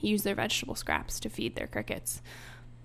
use 0.00 0.22
their 0.22 0.36
vegetable 0.36 0.76
scraps 0.76 1.18
to 1.18 1.28
feed 1.28 1.56
their 1.56 1.66
crickets 1.66 2.22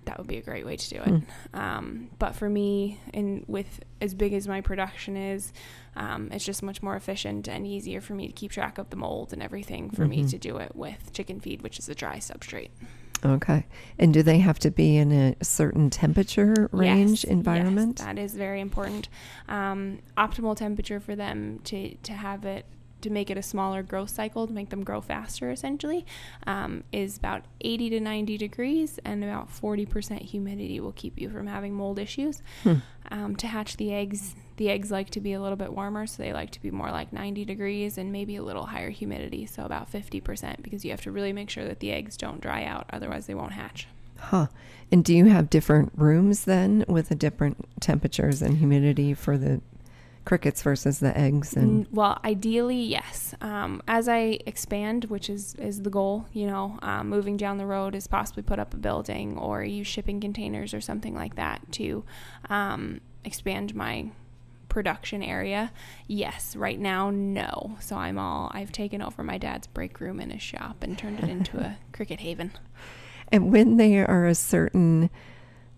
that 0.05 0.17
would 0.17 0.27
be 0.27 0.37
a 0.37 0.41
great 0.41 0.65
way 0.65 0.75
to 0.75 0.89
do 0.89 0.97
it. 0.97 1.07
Mm. 1.07 1.23
Um, 1.53 2.09
but 2.19 2.35
for 2.35 2.49
me, 2.49 2.99
and 3.13 3.45
with 3.47 3.81
as 4.01 4.13
big 4.13 4.33
as 4.33 4.47
my 4.47 4.61
production 4.61 5.17
is, 5.17 5.53
um, 5.95 6.29
it's 6.31 6.45
just 6.45 6.63
much 6.63 6.81
more 6.81 6.95
efficient 6.95 7.47
and 7.47 7.65
easier 7.67 8.01
for 8.01 8.13
me 8.13 8.27
to 8.27 8.33
keep 8.33 8.51
track 8.51 8.77
of 8.77 8.89
the 8.89 8.95
mold 8.95 9.33
and 9.33 9.41
everything 9.41 9.89
for 9.89 10.03
mm-hmm. 10.03 10.23
me 10.23 10.27
to 10.27 10.37
do 10.37 10.57
it 10.57 10.75
with 10.75 11.11
chicken 11.13 11.39
feed, 11.39 11.61
which 11.61 11.79
is 11.79 11.89
a 11.89 11.95
dry 11.95 12.17
substrate. 12.17 12.69
Okay. 13.25 13.65
And 13.97 14.13
do 14.13 14.21
they 14.21 14.39
have 14.39 14.59
to 14.59 14.71
be 14.71 14.97
in 14.97 15.11
a 15.11 15.35
certain 15.43 15.89
temperature 15.89 16.69
range 16.71 17.23
yes, 17.23 17.31
environment? 17.31 17.99
Yes, 17.99 18.07
that 18.07 18.19
is 18.19 18.33
very 18.33 18.59
important. 18.59 19.07
Um, 19.47 19.99
optimal 20.17 20.57
temperature 20.57 20.99
for 20.99 21.15
them 21.15 21.59
to, 21.65 21.95
to 21.95 22.13
have 22.13 22.43
it 22.45 22.65
to 23.03 23.09
make 23.09 23.29
it 23.29 23.37
a 23.37 23.43
smaller 23.43 23.83
growth 23.83 24.09
cycle 24.09 24.47
to 24.47 24.53
make 24.53 24.69
them 24.69 24.83
grow 24.83 25.01
faster 25.01 25.51
essentially 25.51 26.05
um, 26.47 26.83
is 26.91 27.17
about 27.17 27.43
80 27.61 27.91
to 27.91 27.99
90 27.99 28.37
degrees 28.37 28.99
and 29.05 29.23
about 29.23 29.49
40% 29.49 30.21
humidity 30.21 30.79
will 30.79 30.91
keep 30.93 31.19
you 31.19 31.29
from 31.29 31.47
having 31.47 31.73
mold 31.73 31.99
issues 31.99 32.41
hmm. 32.63 32.75
um, 33.11 33.35
to 33.35 33.47
hatch 33.47 33.77
the 33.77 33.93
eggs 33.93 34.35
the 34.57 34.69
eggs 34.69 34.91
like 34.91 35.09
to 35.09 35.19
be 35.19 35.33
a 35.33 35.41
little 35.41 35.55
bit 35.55 35.73
warmer 35.73 36.05
so 36.05 36.21
they 36.21 36.33
like 36.33 36.51
to 36.51 36.61
be 36.61 36.71
more 36.71 36.91
like 36.91 37.11
90 37.11 37.45
degrees 37.45 37.97
and 37.97 38.11
maybe 38.11 38.35
a 38.35 38.43
little 38.43 38.67
higher 38.67 38.89
humidity 38.89 39.45
so 39.45 39.63
about 39.63 39.91
50% 39.91 40.61
because 40.61 40.85
you 40.85 40.91
have 40.91 41.01
to 41.01 41.11
really 41.11 41.33
make 41.33 41.49
sure 41.49 41.65
that 41.65 41.79
the 41.79 41.91
eggs 41.91 42.17
don't 42.17 42.41
dry 42.41 42.63
out 42.63 42.85
otherwise 42.91 43.25
they 43.25 43.35
won't 43.35 43.53
hatch 43.53 43.87
Huh. 44.23 44.47
And 44.91 45.03
do 45.03 45.13
you 45.13 45.25
have 45.25 45.49
different 45.49 45.91
rooms 45.97 46.45
then 46.45 46.85
with 46.87 47.09
the 47.09 47.15
different 47.15 47.65
temperatures 47.81 48.41
and 48.41 48.57
humidity 48.57 49.13
for 49.13 49.37
the 49.37 49.61
crickets 50.25 50.61
versus 50.63 50.99
the 50.99 51.17
eggs 51.17 51.53
and 51.55 51.85
well 51.91 52.19
ideally 52.23 52.81
yes. 52.81 53.35
Um, 53.41 53.81
as 53.87 54.07
i 54.07 54.39
expand 54.45 55.05
which 55.05 55.29
is 55.29 55.55
is 55.55 55.81
the 55.81 55.89
goal 55.89 56.25
you 56.31 56.47
know 56.47 56.79
um, 56.81 57.09
moving 57.09 57.37
down 57.37 57.57
the 57.57 57.65
road 57.65 57.95
is 57.95 58.07
possibly 58.07 58.43
put 58.43 58.59
up 58.59 58.73
a 58.73 58.77
building 58.77 59.37
or 59.37 59.63
use 59.63 59.87
shipping 59.87 60.19
containers 60.19 60.73
or 60.73 60.81
something 60.81 61.13
like 61.13 61.35
that 61.35 61.61
to 61.73 62.03
um, 62.49 63.01
expand 63.25 63.75
my 63.75 64.09
production 64.69 65.21
area. 65.21 65.71
Yes 66.07 66.55
right 66.55 66.79
now 66.79 67.11
no. 67.11 67.77
So 67.79 67.95
i'm 67.95 68.17
all 68.17 68.49
i've 68.53 68.71
taken 68.71 69.01
over 69.01 69.23
my 69.23 69.37
dad's 69.37 69.67
break 69.67 69.99
room 69.99 70.19
in 70.19 70.31
his 70.31 70.41
shop 70.41 70.77
and 70.81 70.97
turned 70.97 71.19
it 71.19 71.29
into 71.29 71.59
a 71.59 71.77
cricket 71.91 72.21
haven. 72.21 72.51
And 73.27 73.51
when 73.51 73.77
they 73.77 73.97
are 73.99 74.25
a 74.25 74.35
certain 74.35 75.09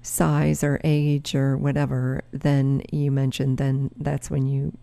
size 0.05 0.63
or 0.63 0.79
age 0.83 1.35
or 1.35 1.57
whatever, 1.57 2.23
then 2.31 2.81
you 2.91 3.11
mentioned 3.11 3.57
then 3.57 3.91
that's 3.97 4.29
when 4.29 4.45
you 4.45 4.77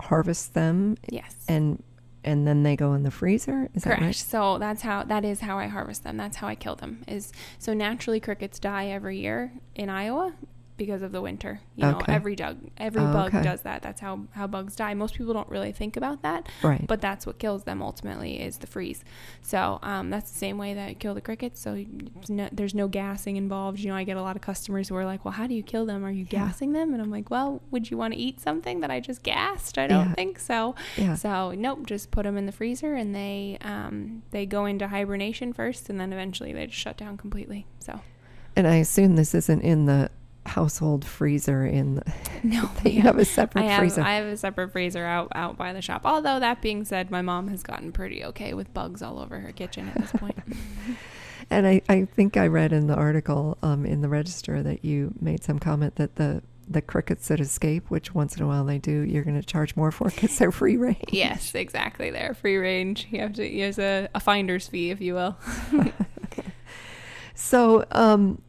harvest 0.00 0.54
them. 0.54 0.96
Yes. 1.08 1.34
And 1.48 1.82
and 2.24 2.46
then 2.46 2.62
they 2.62 2.76
go 2.76 2.94
in 2.94 3.02
the 3.02 3.10
freezer. 3.10 3.68
Is 3.74 3.82
Correct. 3.82 4.00
that 4.00 4.06
right? 4.06 4.14
So 4.14 4.58
that's 4.58 4.82
how 4.82 5.02
that 5.04 5.24
is 5.24 5.40
how 5.40 5.58
I 5.58 5.66
harvest 5.66 6.04
them. 6.04 6.16
That's 6.16 6.36
how 6.36 6.46
I 6.46 6.54
kill 6.54 6.76
them. 6.76 7.02
Is 7.08 7.32
so 7.58 7.74
naturally 7.74 8.20
crickets 8.20 8.58
die 8.58 8.86
every 8.86 9.18
year 9.18 9.52
in 9.74 9.88
Iowa 9.88 10.34
because 10.76 11.02
of 11.02 11.12
the 11.12 11.20
winter. 11.20 11.60
You 11.76 11.84
know, 11.84 12.00
every 12.08 12.34
bug 12.34 12.70
every 12.76 13.02
oh, 13.02 13.12
bug 13.12 13.34
okay. 13.34 13.42
does 13.42 13.62
that. 13.62 13.82
That's 13.82 14.00
how 14.00 14.24
how 14.32 14.46
bugs 14.46 14.76
die. 14.76 14.94
Most 14.94 15.14
people 15.14 15.32
don't 15.32 15.48
really 15.48 15.72
think 15.72 15.96
about 15.96 16.22
that, 16.22 16.48
right? 16.62 16.86
But 16.86 17.00
that's 17.00 17.26
what 17.26 17.38
kills 17.38 17.64
them 17.64 17.82
ultimately 17.82 18.40
is 18.40 18.58
the 18.58 18.66
freeze. 18.66 19.04
So 19.42 19.78
um, 19.82 20.10
that's 20.10 20.30
the 20.30 20.38
same 20.38 20.58
way 20.58 20.74
that 20.74 20.98
kill 20.98 21.14
the 21.14 21.20
crickets. 21.20 21.60
So 21.60 21.84
no, 22.28 22.48
there's 22.52 22.74
no 22.74 22.88
gassing 22.88 23.36
involved. 23.36 23.80
You 23.80 23.90
know, 23.90 23.96
I 23.96 24.04
get 24.04 24.16
a 24.16 24.22
lot 24.22 24.36
of 24.36 24.42
customers 24.42 24.88
who 24.88 24.96
are 24.96 25.04
like, 25.04 25.24
"Well, 25.24 25.32
how 25.32 25.46
do 25.46 25.54
you 25.54 25.62
kill 25.62 25.86
them? 25.86 26.04
Are 26.04 26.10
you 26.10 26.26
yeah. 26.30 26.46
gassing 26.46 26.72
them?" 26.72 26.92
And 26.92 27.02
I'm 27.02 27.10
like, 27.10 27.30
"Well, 27.30 27.62
would 27.70 27.90
you 27.90 27.96
want 27.96 28.14
to 28.14 28.20
eat 28.20 28.40
something 28.40 28.80
that 28.80 28.90
I 28.90 29.00
just 29.00 29.22
gassed? 29.22 29.78
I 29.78 29.86
don't 29.86 30.08
yeah. 30.08 30.14
think 30.14 30.38
so." 30.38 30.74
Yeah. 30.96 31.14
So 31.14 31.52
nope, 31.52 31.86
just 31.86 32.10
put 32.10 32.24
them 32.24 32.36
in 32.36 32.46
the 32.46 32.52
freezer 32.52 32.94
and 32.94 33.14
they 33.14 33.58
um, 33.60 34.22
they 34.30 34.46
go 34.46 34.64
into 34.64 34.88
hibernation 34.88 35.52
first, 35.52 35.88
and 35.90 36.00
then 36.00 36.12
eventually 36.12 36.52
they 36.52 36.66
just 36.66 36.78
shut 36.78 36.96
down 36.96 37.16
completely. 37.16 37.66
So. 37.78 38.00
And 38.54 38.66
I 38.66 38.76
assume 38.76 39.16
this 39.16 39.34
isn't 39.34 39.62
in 39.62 39.86
the 39.86 40.10
household 40.44 41.04
freezer 41.04 41.64
in 41.64 41.94
the 41.96 42.12
no 42.42 42.68
they 42.82 42.92
have 42.92 43.18
a 43.18 43.24
separate 43.24 43.62
I 43.62 43.68
have, 43.68 43.78
freezer 43.78 44.02
I 44.02 44.14
have 44.14 44.26
a 44.26 44.36
separate 44.36 44.72
freezer 44.72 45.04
out 45.04 45.28
out 45.34 45.56
by 45.56 45.72
the 45.72 45.80
shop 45.80 46.02
although 46.04 46.40
that 46.40 46.60
being 46.60 46.84
said 46.84 47.10
my 47.10 47.22
mom 47.22 47.48
has 47.48 47.62
gotten 47.62 47.92
pretty 47.92 48.24
okay 48.24 48.52
with 48.54 48.72
bugs 48.74 49.02
all 49.02 49.18
over 49.18 49.38
her 49.40 49.52
kitchen 49.52 49.88
at 49.88 50.00
this 50.00 50.12
point. 50.12 50.36
and 51.50 51.66
I, 51.66 51.82
I 51.88 52.04
think 52.04 52.36
I 52.36 52.46
read 52.46 52.72
in 52.72 52.86
the 52.86 52.94
article 52.94 53.58
um, 53.62 53.84
in 53.84 54.00
the 54.00 54.08
register 54.08 54.62
that 54.62 54.84
you 54.84 55.14
made 55.20 55.44
some 55.44 55.58
comment 55.58 55.96
that 55.96 56.16
the 56.16 56.42
the 56.68 56.80
crickets 56.80 57.28
that 57.28 57.40
escape, 57.40 57.90
which 57.90 58.14
once 58.14 58.36
in 58.36 58.42
a 58.42 58.46
while 58.46 58.64
they 58.64 58.78
do, 58.78 59.00
you're 59.02 59.24
going 59.24 59.38
to 59.38 59.46
charge 59.46 59.76
more 59.76 59.90
for 59.90 60.08
because 60.08 60.38
they're 60.38 60.52
free 60.52 60.76
range. 60.76 61.04
Yes, 61.10 61.54
exactly. 61.54 62.10
They're 62.10 62.34
free 62.34 62.56
range. 62.56 63.08
You 63.10 63.20
have 63.20 63.34
to 63.34 63.46
use 63.46 63.78
a, 63.78 64.08
a 64.14 64.20
finder's 64.20 64.68
fee, 64.68 64.90
if 64.90 65.00
you 65.00 65.14
will. 65.14 65.36
so, 67.34 67.84
um, 67.90 68.40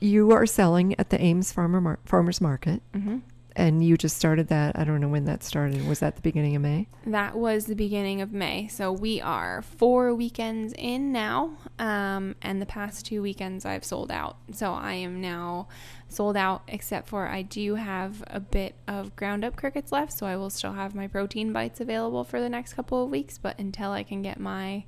you 0.00 0.32
are 0.32 0.46
selling 0.46 0.98
at 0.98 1.10
the 1.10 1.20
Ames 1.20 1.52
Farmer 1.52 1.80
Mar- 1.80 1.98
Farmers 2.04 2.40
Market. 2.40 2.82
Mm-hmm. 2.94 3.18
And 3.56 3.84
you 3.84 3.96
just 3.96 4.16
started 4.16 4.46
that. 4.48 4.78
I 4.78 4.84
don't 4.84 5.00
know 5.00 5.08
when 5.08 5.24
that 5.24 5.42
started. 5.42 5.86
Was 5.86 5.98
that 5.98 6.14
the 6.14 6.22
beginning 6.22 6.54
of 6.54 6.62
May? 6.62 6.86
That 7.04 7.36
was 7.36 7.66
the 7.66 7.74
beginning 7.74 8.20
of 8.20 8.32
May. 8.32 8.68
So 8.68 8.92
we 8.92 9.20
are 9.20 9.60
four 9.60 10.14
weekends 10.14 10.72
in 10.78 11.12
now. 11.12 11.58
Um, 11.78 12.36
and 12.42 12.62
the 12.62 12.66
past 12.66 13.06
two 13.06 13.20
weekends 13.20 13.66
I've 13.66 13.84
sold 13.84 14.12
out. 14.12 14.36
So 14.52 14.72
I 14.72 14.94
am 14.94 15.20
now 15.20 15.66
sold 16.08 16.36
out, 16.36 16.62
except 16.68 17.08
for 17.08 17.26
I 17.26 17.42
do 17.42 17.74
have 17.74 18.22
a 18.28 18.40
bit 18.40 18.76
of 18.86 19.16
ground 19.16 19.44
up 19.44 19.56
crickets 19.56 19.90
left. 19.90 20.12
So 20.12 20.26
I 20.26 20.36
will 20.36 20.50
still 20.50 20.72
have 20.72 20.94
my 20.94 21.08
protein 21.08 21.52
bites 21.52 21.80
available 21.80 22.22
for 22.22 22.40
the 22.40 22.48
next 22.48 22.74
couple 22.74 23.02
of 23.02 23.10
weeks. 23.10 23.36
But 23.36 23.58
until 23.58 23.90
I 23.90 24.04
can 24.04 24.22
get 24.22 24.38
my 24.38 24.84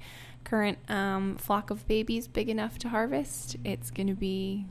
current 0.52 0.78
um, 0.90 1.34
flock 1.38 1.70
of 1.70 1.88
babies 1.88 2.28
big 2.28 2.50
enough 2.50 2.78
to 2.78 2.90
harvest, 2.90 3.56
it's 3.64 3.90
going 3.90 4.06
to 4.06 4.14
be, 4.14 4.66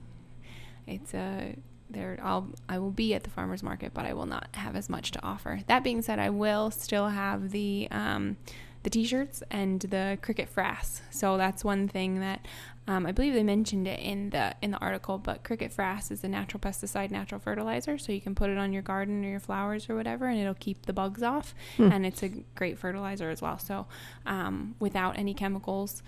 it's 0.86 1.12
a, 1.16 1.56
there 1.90 2.20
I'll 2.22 2.50
I 2.70 2.78
will 2.78 2.92
be 2.92 3.16
at 3.16 3.24
the 3.24 3.32
farmers 3.32 3.64
market, 3.64 3.92
but 3.92 4.06
I 4.06 4.14
will 4.14 4.28
not 4.28 4.48
have 4.54 4.76
as 4.76 4.90
much 4.90 5.10
to 5.12 5.24
offer. 5.24 5.62
That 5.66 5.84
being 5.84 6.04
said, 6.04 6.20
I 6.20 6.30
will 6.30 6.70
still 6.70 7.10
have 7.10 7.50
the 7.50 7.88
um, 7.90 8.38
the 8.84 8.92
t-shirts 8.92 9.42
and 9.50 9.82
the 9.82 10.20
cricket 10.22 10.54
frass. 10.54 11.02
So 11.10 11.38
that's 11.38 11.66
one 11.66 11.88
thing 11.88 12.20
that 12.20 12.48
um, 12.88 13.06
I 13.06 13.12
believe 13.12 13.34
they 13.34 13.44
mentioned 13.44 13.88
it 13.88 14.00
in 14.00 14.32
the 14.32 14.56
in 14.62 14.72
the 14.72 14.78
article, 14.80 15.18
but 15.18 15.44
cricket 15.44 15.72
frass 15.76 16.12
is 16.12 16.24
a 16.24 16.28
natural 16.28 16.60
pesticide, 16.60 17.12
natural 17.12 17.40
fertilizer. 17.40 17.98
So 17.98 18.12
you 18.12 18.22
can 18.22 18.34
put 18.34 18.50
it 18.50 18.58
on 18.58 18.74
your 18.74 18.82
garden 18.82 19.24
or 19.24 19.30
your 19.30 19.40
flowers 19.40 19.90
or 19.90 19.96
whatever, 19.96 20.26
and 20.26 20.40
it'll 20.40 20.56
keep 20.56 20.86
the 20.88 20.94
bugs 20.94 21.22
off. 21.22 21.54
Hmm. 21.78 21.92
And 21.92 22.06
it's 22.06 22.24
a 22.24 22.30
great 22.56 22.80
fertilizer 22.80 23.30
as 23.30 23.42
well. 23.42 23.60
So 23.60 23.86
um, 24.26 24.76
without 24.80 25.18
any 25.18 25.34
chemicals, 25.34 26.02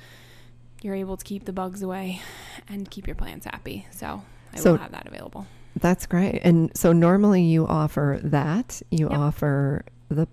you're 0.81 0.95
able 0.95 1.15
to 1.15 1.23
keep 1.23 1.45
the 1.45 1.53
bugs 1.53 1.83
away 1.83 2.21
and 2.67 2.89
keep 2.89 3.05
your 3.07 3.15
plants 3.15 3.45
happy. 3.45 3.87
So 3.91 4.23
I 4.51 4.57
so 4.57 4.71
will 4.71 4.79
have 4.79 4.91
that 4.91 5.07
available. 5.07 5.45
That's 5.75 6.05
great. 6.05 6.41
And 6.43 6.75
so 6.75 6.91
normally 6.91 7.43
you 7.43 7.67
offer 7.67 8.19
that. 8.23 8.81
You 8.89 9.09
yep. 9.09 9.19
offer 9.19 9.85
the 10.09 10.27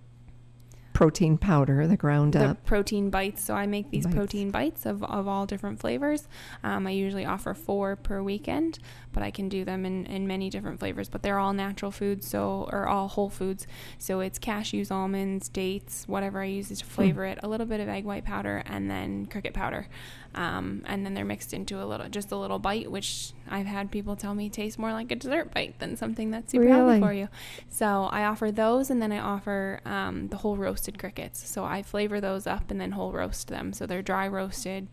protein 0.92 1.38
powder, 1.38 1.86
the 1.86 1.96
ground 1.96 2.34
the 2.34 2.50
up. 2.50 2.64
protein 2.64 3.10
bites. 3.10 3.44
So 3.44 3.54
I 3.54 3.66
make 3.66 3.90
these 3.90 4.04
bites. 4.04 4.16
protein 4.16 4.50
bites 4.50 4.86
of, 4.86 5.02
of 5.04 5.26
all 5.28 5.46
different 5.46 5.80
flavors. 5.80 6.28
Um, 6.62 6.86
I 6.86 6.90
usually 6.90 7.24
offer 7.24 7.54
four 7.54 7.96
per 7.96 8.22
weekend, 8.22 8.78
but 9.12 9.22
I 9.22 9.30
can 9.30 9.48
do 9.48 9.64
them 9.64 9.86
in, 9.86 10.06
in 10.06 10.26
many 10.26 10.50
different 10.50 10.78
flavors. 10.80 11.08
But 11.08 11.22
they're 11.22 11.38
all 11.38 11.52
natural 11.52 11.90
foods, 11.90 12.26
so 12.26 12.68
or 12.72 12.86
all 12.86 13.08
whole 13.08 13.30
foods. 13.30 13.66
So 13.98 14.20
it's 14.20 14.38
cashews, 14.38 14.90
almonds, 14.90 15.48
dates, 15.48 16.04
whatever 16.06 16.40
I 16.40 16.46
use 16.46 16.68
to 16.68 16.84
flavor 16.84 17.24
hmm. 17.26 17.32
it. 17.32 17.38
A 17.42 17.48
little 17.48 17.66
bit 17.66 17.80
of 17.80 17.88
egg 17.88 18.04
white 18.04 18.24
powder 18.24 18.62
and 18.66 18.90
then 18.90 19.26
cricket 19.26 19.54
powder. 19.54 19.86
Um, 20.34 20.82
and 20.86 21.04
then 21.04 21.14
they're 21.14 21.24
mixed 21.24 21.52
into 21.52 21.82
a 21.82 21.86
little, 21.86 22.08
just 22.08 22.30
a 22.30 22.36
little 22.36 22.58
bite, 22.58 22.90
which 22.90 23.32
I've 23.48 23.66
had 23.66 23.90
people 23.90 24.14
tell 24.14 24.34
me 24.34 24.48
tastes 24.48 24.78
more 24.78 24.92
like 24.92 25.10
a 25.10 25.16
dessert 25.16 25.52
bite 25.52 25.78
than 25.80 25.96
something 25.96 26.30
that's 26.30 26.52
super 26.52 26.66
really? 26.66 26.76
healthy 26.76 27.00
for 27.00 27.12
you. 27.12 27.28
So 27.68 28.08
I 28.12 28.24
offer 28.24 28.52
those, 28.52 28.90
and 28.90 29.02
then 29.02 29.10
I 29.10 29.18
offer 29.18 29.80
um, 29.84 30.28
the 30.28 30.36
whole 30.36 30.56
roasted 30.56 30.98
crickets. 30.98 31.48
So 31.48 31.64
I 31.64 31.82
flavor 31.82 32.20
those 32.20 32.46
up 32.46 32.70
and 32.70 32.80
then 32.80 32.92
whole 32.92 33.12
roast 33.12 33.48
them. 33.48 33.72
So 33.72 33.86
they're 33.86 34.02
dry 34.02 34.28
roasted. 34.28 34.88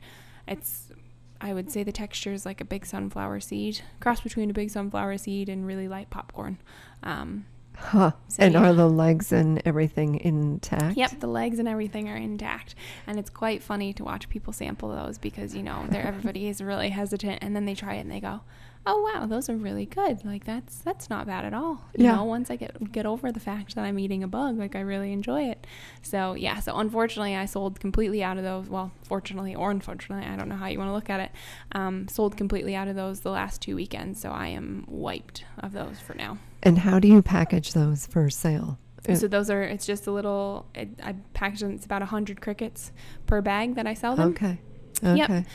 It's 0.48 0.92
I 1.40 1.54
would 1.54 1.72
say 1.72 1.84
the 1.84 1.92
texture 1.92 2.34
is 2.34 2.46
like 2.46 2.62
a 2.62 2.66
big 2.66 2.86
sunflower 2.86 3.42
seed, 3.42 3.82
cross 4.00 4.22
between 4.22 4.50
a 4.50 4.54
big 4.54 4.70
sunflower 4.70 5.18
seed 5.20 5.50
and 5.50 5.68
really 5.68 5.88
light 5.88 6.10
popcorn. 6.10 6.58
Um, 7.04 7.46
Huh. 7.80 8.12
So, 8.28 8.44
and 8.44 8.54
yeah. 8.54 8.60
are 8.62 8.74
the 8.74 8.90
legs 8.90 9.32
and 9.32 9.62
everything 9.64 10.20
intact? 10.20 10.98
Yep, 10.98 11.20
the 11.20 11.28
legs 11.28 11.60
and 11.60 11.68
everything 11.68 12.10
are 12.10 12.18
intact. 12.18 12.76
And 13.06 13.20
it's 13.20 13.30
quite 13.30 13.64
funny 13.64 13.94
to 13.94 14.04
watch 14.04 14.30
people 14.30 14.52
sample 14.52 14.90
those 14.90 15.18
because, 15.18 15.56
you 15.56 15.64
know, 15.64 15.86
everybody 15.92 16.48
is 16.48 16.62
really 16.62 16.90
hesitant. 16.90 17.40
And 17.42 17.56
then 17.56 17.66
they 17.66 17.76
try 17.76 17.96
it 17.96 18.02
and 18.02 18.12
they 18.12 18.20
go, 18.20 18.42
oh 18.90 19.12
wow, 19.14 19.26
those 19.26 19.50
are 19.50 19.56
really 19.58 19.86
good. 19.86 20.24
Like 20.26 20.46
that's 20.46 20.78
that's 20.80 21.10
not 21.10 21.28
bad 21.28 21.46
at 21.46 21.54
all. 21.54 21.82
You 21.96 22.06
Yeah. 22.06 22.16
know, 22.16 22.24
once 22.24 22.50
I 22.50 22.56
get 22.56 22.92
get 22.92 23.06
over 23.06 23.32
the 23.32 23.40
fact 23.40 23.76
that 23.76 23.84
I'm 23.86 24.00
eating 24.00 24.24
a 24.24 24.28
bug, 24.28 24.58
like 24.58 24.76
I 24.76 24.80
really 24.80 25.12
enjoy 25.12 25.44
it. 25.50 25.68
So 26.02 26.34
yeah, 26.34 26.60
so 26.60 26.78
unfortunately 26.78 27.36
I 27.36 27.46
sold 27.46 27.80
completely 27.80 28.24
out 28.24 28.38
of 28.38 28.44
those. 28.44 28.70
Well, 28.70 28.92
fortunately 29.04 29.54
or 29.54 29.70
unfortunately, 29.72 30.26
I 30.26 30.36
don't 30.38 30.50
know 30.50 30.56
how 30.56 30.68
you 30.68 30.80
want 30.80 30.90
to 30.90 30.94
look 30.94 31.10
at 31.10 31.20
it. 31.20 31.32
Um, 31.74 32.08
sold 32.08 32.38
completely 32.38 32.76
out 32.76 32.88
of 32.88 32.96
those 32.96 33.20
the 33.20 33.32
last 33.32 33.62
two 33.62 33.76
weekends, 33.76 34.20
so 34.22 34.32
I 34.32 34.48
am 34.48 34.86
wiped 34.88 35.44
of 35.60 35.74
those 35.74 36.00
for 36.00 36.16
now. 36.16 36.38
And 36.64 36.80
how 36.80 37.00
do 37.00 37.08
you 37.08 37.22
package 37.22 37.74
those 37.74 38.08
for 38.08 38.30
sale? 38.30 38.80
So 39.14 39.28
those 39.30 39.50
are 39.50 39.64
it's 39.64 39.86
just 39.86 40.08
a 40.08 40.12
little. 40.12 40.66
It, 40.76 40.90
I 41.02 41.16
package 41.34 41.62
them. 41.62 41.72
It's 41.72 41.86
about 41.86 42.02
hundred 42.02 42.42
crickets 42.42 42.92
per 43.26 43.42
bag 43.42 43.76
that 43.76 43.88
I 43.88 43.94
sell 43.94 44.16
them. 44.18 44.30
okay. 44.32 44.60
Okay. 45.04 45.18
Yep. 45.18 45.46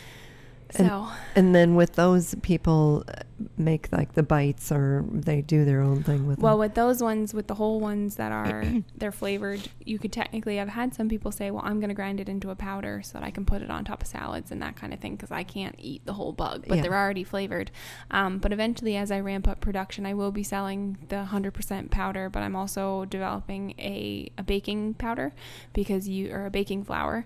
And- 0.78 0.88
So 0.88 1.08
And 1.36 1.54
then 1.54 1.74
with 1.74 1.94
those 1.94 2.34
people 2.42 3.04
uh, 3.08 3.22
make 3.56 3.88
like 3.92 4.12
the 4.14 4.22
bites 4.22 4.70
or 4.70 5.04
they 5.10 5.40
do 5.42 5.64
their 5.64 5.80
own 5.80 6.02
thing 6.02 6.26
with 6.26 6.38
Well, 6.38 6.52
them. 6.54 6.60
with 6.60 6.74
those 6.74 7.02
ones, 7.02 7.32
with 7.34 7.46
the 7.46 7.54
whole 7.54 7.80
ones 7.80 8.16
that 8.16 8.32
are 8.32 8.64
they're 8.96 9.12
flavored, 9.12 9.60
you 9.84 9.98
could 9.98 10.12
technically. 10.12 10.60
I've 10.60 10.68
had 10.68 10.94
some 10.94 11.08
people 11.08 11.32
say, 11.32 11.50
"Well, 11.50 11.62
I'm 11.64 11.78
going 11.80 11.88
to 11.88 11.94
grind 11.94 12.20
it 12.20 12.28
into 12.28 12.50
a 12.50 12.54
powder 12.56 13.02
so 13.02 13.18
that 13.18 13.24
I 13.24 13.30
can 13.30 13.44
put 13.44 13.62
it 13.62 13.70
on 13.70 13.84
top 13.84 14.02
of 14.02 14.08
salads 14.08 14.50
and 14.52 14.60
that 14.62 14.76
kind 14.76 14.92
of 14.92 15.00
thing 15.00 15.16
because 15.16 15.30
I 15.30 15.42
can't 15.42 15.74
eat 15.78 16.04
the 16.06 16.12
whole 16.14 16.32
bug." 16.32 16.64
But 16.68 16.76
Yeah. 16.76 16.82
they're 16.82 16.98
already 16.98 17.24
flavored. 17.24 17.70
Um, 18.10 18.38
but 18.38 18.52
eventually, 18.52 18.96
as 18.96 19.10
I 19.10 19.20
ramp 19.20 19.48
up 19.48 19.60
production, 19.60 20.06
I 20.06 20.14
will 20.14 20.32
be 20.32 20.42
selling 20.42 20.98
the 21.08 21.24
100% 21.30 21.90
powder. 21.90 22.28
But 22.28 22.42
I'm 22.42 22.56
also 22.56 23.04
developing 23.06 23.70
a 23.78 24.30
a 24.38 24.42
baking 24.42 24.94
powder 24.94 25.32
because 25.72 26.08
you 26.08 26.30
or 26.32 26.46
a 26.46 26.50
baking 26.50 26.84
flour 26.84 27.24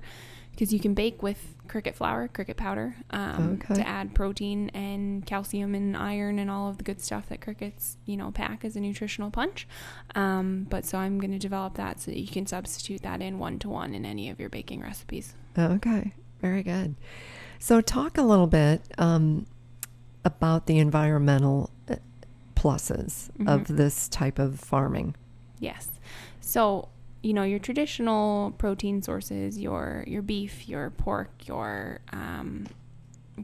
because 0.56 0.72
you 0.72 0.80
can 0.80 0.94
bake 0.94 1.22
with 1.22 1.54
cricket 1.68 1.94
flour, 1.94 2.28
cricket 2.28 2.56
powder, 2.56 2.96
um, 3.10 3.58
Okay. 3.62 3.74
to 3.74 3.86
add 3.86 4.14
protein 4.14 4.70
and 4.70 5.26
calcium 5.26 5.74
and 5.74 5.94
iron 5.94 6.38
and 6.38 6.50
all 6.50 6.70
of 6.70 6.78
the 6.78 6.82
good 6.84 6.98
stuff 7.00 7.28
that 7.28 7.42
crickets, 7.42 7.98
you 8.06 8.16
know, 8.16 8.30
pack 8.30 8.64
as 8.64 8.74
a 8.74 8.80
nutritional 8.80 9.30
punch. 9.30 9.68
Um, 10.14 10.66
but 10.70 10.86
so 10.86 10.96
I'm 10.96 11.18
going 11.18 11.32
to 11.32 11.38
develop 11.38 11.74
that 11.74 12.00
so 12.00 12.10
that 12.10 12.18
you 12.18 12.26
can 12.28 12.46
substitute 12.46 13.02
that 13.02 13.20
in 13.20 13.38
one 13.38 13.58
to 13.60 13.68
one 13.68 13.94
in 13.94 14.06
any 14.06 14.30
of 14.30 14.40
your 14.40 14.48
baking 14.48 14.80
recipes. 14.80 15.34
Okay. 15.58 16.14
Very 16.40 16.62
good. 16.62 16.94
So 17.58 17.82
talk 17.82 18.16
a 18.16 18.22
little 18.22 18.46
bit 18.46 18.80
um, 18.96 19.44
about 20.24 20.66
the 20.66 20.78
environmental 20.78 21.68
uh, 21.90 21.96
pluses 22.54 23.28
of 23.46 23.64
Mhm. 23.66 23.76
this 23.76 24.08
type 24.08 24.38
of 24.38 24.58
farming. 24.58 25.14
Yes. 25.58 25.88
So, 26.40 26.88
you 27.26 27.34
know, 27.34 27.42
your 27.42 27.58
traditional 27.58 28.52
protein 28.52 29.02
sources, 29.02 29.58
your 29.58 30.04
your 30.06 30.22
beef, 30.22 30.68
your 30.68 30.90
pork, 30.90 31.48
your 31.48 31.98
um, 32.12 32.68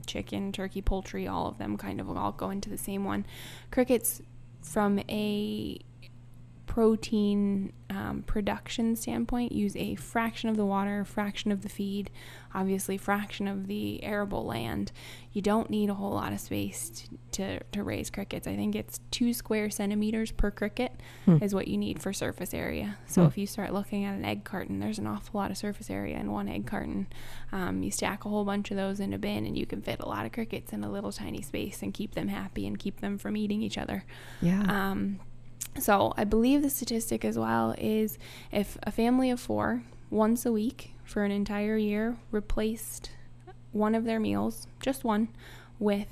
chicken, 0.07 0.53
turkey, 0.53 0.81
poultry, 0.81 1.27
all 1.27 1.49
of 1.49 1.59
them 1.59 1.77
kind 1.77 2.01
of 2.01 2.09
all 2.09 2.31
go 2.31 2.51
into 2.51 2.71
the 2.71 2.79
same 2.79 3.05
one. 3.05 3.27
Crickets, 3.73 4.23
from 4.61 5.01
a 5.09 5.81
protein 6.73 7.71
um, 7.91 8.23
production 8.27 8.97
standpoint, 8.97 9.53
use 9.53 9.77
a 9.77 9.95
fraction 9.97 10.49
of 10.49 10.57
the 10.57 10.65
water, 10.65 11.05
fraction 11.05 11.53
of 11.53 11.61
the 11.61 11.69
feed, 11.69 12.11
obviously 12.55 12.97
fraction 12.97 13.47
of 13.47 13.67
the 13.67 14.03
arable 14.03 14.47
land. 14.47 14.91
You 15.35 15.43
don't 15.43 15.69
need 15.69 15.91
a 15.91 15.95
whole 15.95 16.13
lot 16.13 16.33
of 16.33 16.41
space 16.41 16.89
t- 16.89 17.19
to, 17.33 17.61
to 17.73 17.83
raise 17.83 18.09
crickets. 18.09 18.47
I 18.47 18.57
think 18.57 18.75
it's 18.75 19.01
two 19.11 19.35
square 19.35 19.69
centimeters 19.69 20.33
per 20.33 20.51
cricket 20.51 20.93
Hmm. 21.27 21.37
is 21.43 21.55
what 21.55 21.69
you 21.69 21.77
need 21.77 22.01
for 22.01 22.15
surface 22.15 22.55
area. 22.55 22.97
So 23.07 23.21
Hmm. 23.21 23.29
if 23.29 23.37
you 23.37 23.47
start 23.47 23.75
looking 23.75 24.05
at 24.07 24.15
an 24.15 24.25
egg 24.25 24.45
carton, 24.45 24.81
there's 24.81 24.99
an 24.99 25.07
awful 25.07 25.39
lot 25.41 25.51
of 25.51 25.59
surface 25.59 25.91
area 25.91 26.17
in 26.19 26.33
one 26.33 26.49
egg 26.49 26.65
carton. 26.67 27.07
Um, 27.53 27.83
you 27.83 27.91
stack 27.91 28.25
a 28.25 28.31
whole 28.31 28.47
bunch 28.47 28.71
of 28.71 28.79
those 28.79 28.99
in 28.99 29.13
a 29.13 29.19
bin, 29.19 29.45
and 29.45 29.59
you 29.59 29.67
can 29.67 29.83
fit 29.83 30.01
a 30.01 30.09
lot 30.09 30.25
of 30.25 30.33
crickets 30.33 30.73
in 30.73 30.83
a 30.85 30.91
little 30.91 31.13
tiny 31.13 31.43
space 31.43 31.83
and 31.83 31.93
keep 31.93 32.15
them 32.15 32.29
happy 32.29 32.67
and 32.67 32.79
keep 32.79 33.01
them 33.03 33.19
from 33.19 33.37
eating 33.37 33.61
each 33.61 33.77
other. 33.77 34.05
Yeah. 34.41 34.63
Um, 34.91 35.21
so 35.79 36.13
I 36.17 36.25
believe 36.25 36.63
the 36.63 36.71
statistic 36.71 37.25
as 37.25 37.39
well 37.39 37.75
is 37.79 38.19
if 38.51 38.79
a 38.83 38.91
family 38.93 39.31
of 39.31 39.41
four 39.41 39.83
once 40.11 40.45
a 40.47 40.53
week 40.53 40.95
for 41.05 41.25
an 41.25 41.31
entire 41.33 41.77
year 41.77 42.17
replaced 42.31 43.11
one 43.73 43.95
of 43.95 44.05
their 44.05 44.21
meals, 44.21 44.67
just 44.81 45.03
one, 45.05 45.29
with 45.79 46.09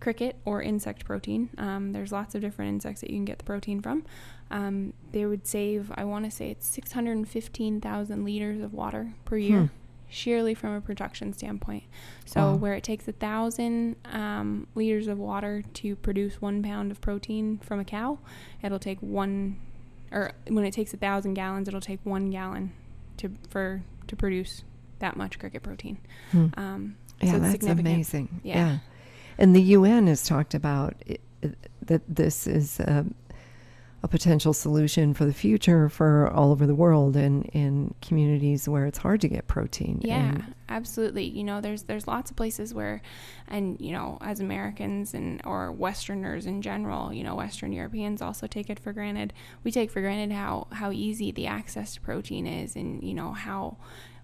cricket 0.00 0.36
or 0.44 0.62
insect 0.62 1.04
protein. 1.04 1.50
Um, 1.58 1.92
there's 1.92 2.10
lots 2.10 2.34
of 2.34 2.40
different 2.40 2.70
insects 2.70 3.00
that 3.02 3.10
you 3.10 3.16
can 3.16 3.24
get 3.24 3.38
the 3.38 3.44
protein 3.44 3.80
from. 3.80 4.04
Um, 4.50 4.92
they 5.12 5.24
would 5.26 5.46
save, 5.46 5.92
I 5.94 6.04
want 6.04 6.24
to 6.24 6.30
say 6.30 6.50
it's 6.50 6.66
615,000 6.66 8.24
liters 8.24 8.60
of 8.60 8.72
water 8.72 9.12
per 9.24 9.36
year, 9.36 9.60
Hmm. 9.60 9.66
Sheerly 10.10 10.54
from 10.54 10.74
a 10.74 10.80
production 10.80 11.32
standpoint. 11.32 11.84
So 12.26 12.40
Wow. 12.40 12.54
where 12.56 12.74
it 12.74 12.82
takes 12.84 13.06
a 13.08 13.12
thousand 13.12 13.96
um, 14.06 14.66
liters 14.74 15.06
of 15.06 15.18
water 15.18 15.62
to 15.74 15.96
produce 15.96 16.40
one 16.42 16.62
pound 16.62 16.90
of 16.90 17.00
protein 17.00 17.58
from 17.62 17.80
a 17.80 17.84
cow, 17.84 18.18
it'll 18.62 18.78
take 18.78 19.00
one, 19.00 19.56
or 20.12 20.32
when 20.48 20.64
it 20.64 20.72
takes 20.72 20.92
a 20.92 20.96
thousand 20.96 21.34
gallons, 21.34 21.68
it'll 21.68 21.80
take 21.80 22.00
one 22.04 22.30
gallon 22.30 22.72
to 23.18 23.30
for 23.48 23.82
to 24.08 24.16
produce 24.16 24.64
that 24.98 25.16
much 25.16 25.38
cricket 25.38 25.62
protein. 25.62 25.98
Hmm. 26.32 26.46
Um, 26.54 26.96
yeah, 27.22 27.32
so 27.32 27.38
that's 27.38 27.64
amazing. 27.66 28.40
Yeah. 28.42 28.78
And 29.38 29.54
the 29.56 29.62
UN 29.62 30.06
has 30.08 30.24
talked 30.24 30.54
about 30.54 30.94
it, 31.06 31.20
it- 31.42 31.56
that 31.82 32.02
this 32.06 32.46
is 32.46 32.78
a, 32.80 33.06
a 34.02 34.08
potential 34.08 34.52
solution 34.54 35.12
for 35.12 35.26
the 35.26 35.32
future 35.32 35.88
for 35.90 36.30
all 36.30 36.52
over 36.52 36.66
the 36.66 36.74
world 36.74 37.16
and 37.16 37.44
in 37.52 37.94
communities 38.00 38.66
where 38.68 38.86
it's 38.86 38.96
hard 38.98 39.20
to 39.20 39.28
get 39.28 39.46
protein. 39.46 40.00
Yeah, 40.02 40.30
And- 40.30 40.54
absolutely. 40.70 41.24
You 41.24 41.44
know, 41.44 41.60
there's 41.60 41.82
there's 41.82 42.06
lots 42.08 42.30
of 42.30 42.36
places 42.36 42.72
where, 42.72 43.02
and 43.46 43.78
you 43.78 43.92
know, 43.92 44.16
as 44.22 44.40
Americans 44.40 45.12
and 45.12 45.42
or 45.44 45.70
Westerners 45.70 46.46
in 46.46 46.62
general, 46.62 47.12
you 47.12 47.22
know, 47.22 47.34
Western 47.34 47.72
Europeans 47.72 48.22
also 48.22 48.46
take 48.46 48.70
it 48.70 48.78
for 48.80 48.92
granted. 48.94 49.34
We 49.64 49.70
take 49.70 49.90
for 49.90 50.00
granted 50.00 50.34
how 50.34 50.68
how 50.72 50.92
easy 50.92 51.30
the 51.30 51.46
access 51.46 51.92
to 51.94 52.00
protein 52.00 52.46
is, 52.46 52.76
and 52.76 53.02
you 53.02 53.12
know 53.12 53.32
how 53.32 53.76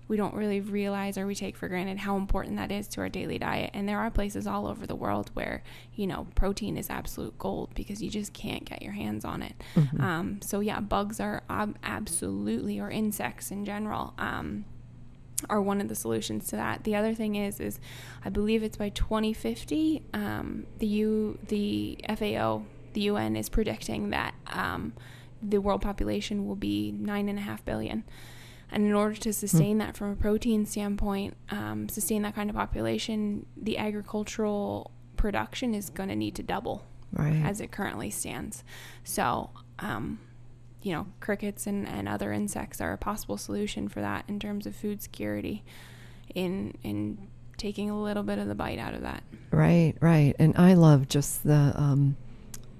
we 0.08 0.16
don't 0.16 0.34
really 0.34 0.60
realize 0.60 1.18
or 1.18 1.26
we 1.26 1.34
take 1.34 1.56
for 1.56 1.68
granted 1.68 1.98
how 1.98 2.16
important 2.16 2.56
that 2.56 2.70
is 2.70 2.86
to 2.88 3.00
our 3.00 3.08
daily 3.08 3.38
diet. 3.38 3.70
And 3.74 3.88
there 3.88 3.98
are 3.98 4.10
places 4.10 4.46
all 4.46 4.66
over 4.66 4.86
the 4.86 4.94
world 4.94 5.30
where 5.34 5.62
you 5.94 6.06
know 6.06 6.26
protein 6.34 6.76
is 6.76 6.88
absolute 6.90 7.36
gold 7.38 7.70
because 7.74 8.02
you 8.02 8.10
just 8.10 8.32
can't 8.32 8.64
get 8.64 8.82
your 8.82 8.92
hands 8.92 9.24
on 9.24 9.42
it. 9.42 9.54
Mhm. 9.74 10.00
Um, 10.00 10.42
so 10.42 10.60
yeah, 10.60 10.80
bugs 10.80 11.18
are 11.20 11.42
ab- 11.50 11.78
absolutely, 11.82 12.78
or 12.78 12.90
insects 12.90 13.50
in 13.50 13.64
general. 13.64 14.14
Um, 14.18 14.64
are 15.50 15.60
one 15.60 15.82
of 15.82 15.88
the 15.88 15.94
solutions 15.94 16.46
to 16.48 16.56
that. 16.56 16.84
The 16.84 16.94
other 16.96 17.12
thing 17.12 17.34
is, 17.34 17.60
is 17.60 17.78
I 18.24 18.30
believe 18.30 18.62
it's 18.62 18.78
by 18.78 18.88
2050, 18.88 20.02
um, 20.14 20.64
the 20.78 20.86
U, 20.86 21.38
the 21.48 21.98
FAO, 22.08 22.62
the 22.94 23.02
UN 23.02 23.36
is 23.36 23.50
predicting 23.50 24.08
that 24.10 24.34
um, 24.46 24.94
the 25.42 25.58
world 25.58 25.82
population 25.82 26.46
will 26.46 26.56
be 26.56 26.90
nine 26.90 27.28
and 27.28 27.38
a 27.38 27.42
half 27.42 27.62
billion. 27.66 28.04
And 28.70 28.84
in 28.84 28.92
order 28.94 29.14
to 29.14 29.32
sustain 29.32 29.78
that 29.78 29.96
from 29.96 30.10
a 30.12 30.16
protein 30.16 30.66
standpoint, 30.66 31.36
um, 31.50 31.88
sustain 31.88 32.22
that 32.22 32.34
kind 32.34 32.50
of 32.50 32.56
population, 32.56 33.46
the 33.56 33.78
agricultural 33.78 34.90
production 35.16 35.74
is 35.74 35.88
going 35.88 36.08
to 36.08 36.16
need 36.16 36.34
to 36.36 36.42
double 36.42 36.84
right. 37.12 37.42
as 37.44 37.60
it 37.60 37.70
currently 37.70 38.10
stands. 38.10 38.64
So, 39.04 39.50
um, 39.78 40.18
you 40.82 40.92
know, 40.92 41.06
crickets 41.20 41.66
and, 41.66 41.86
and 41.88 42.08
other 42.08 42.32
insects 42.32 42.80
are 42.80 42.92
a 42.92 42.98
possible 42.98 43.36
solution 43.36 43.88
for 43.88 44.00
that 44.00 44.24
in 44.28 44.38
terms 44.40 44.66
of 44.66 44.74
food 44.76 45.00
security 45.02 45.64
in 46.34 46.76
in 46.82 47.28
taking 47.56 47.88
a 47.88 47.98
little 48.00 48.22
bit 48.22 48.38
of 48.38 48.48
the 48.48 48.54
bite 48.54 48.78
out 48.78 48.94
of 48.94 49.00
that. 49.02 49.22
Right, 49.50 49.94
right. 50.00 50.34
And 50.38 50.54
I 50.58 50.74
love 50.74 51.08
just 51.08 51.42
the 51.44 51.72
um, 51.74 52.16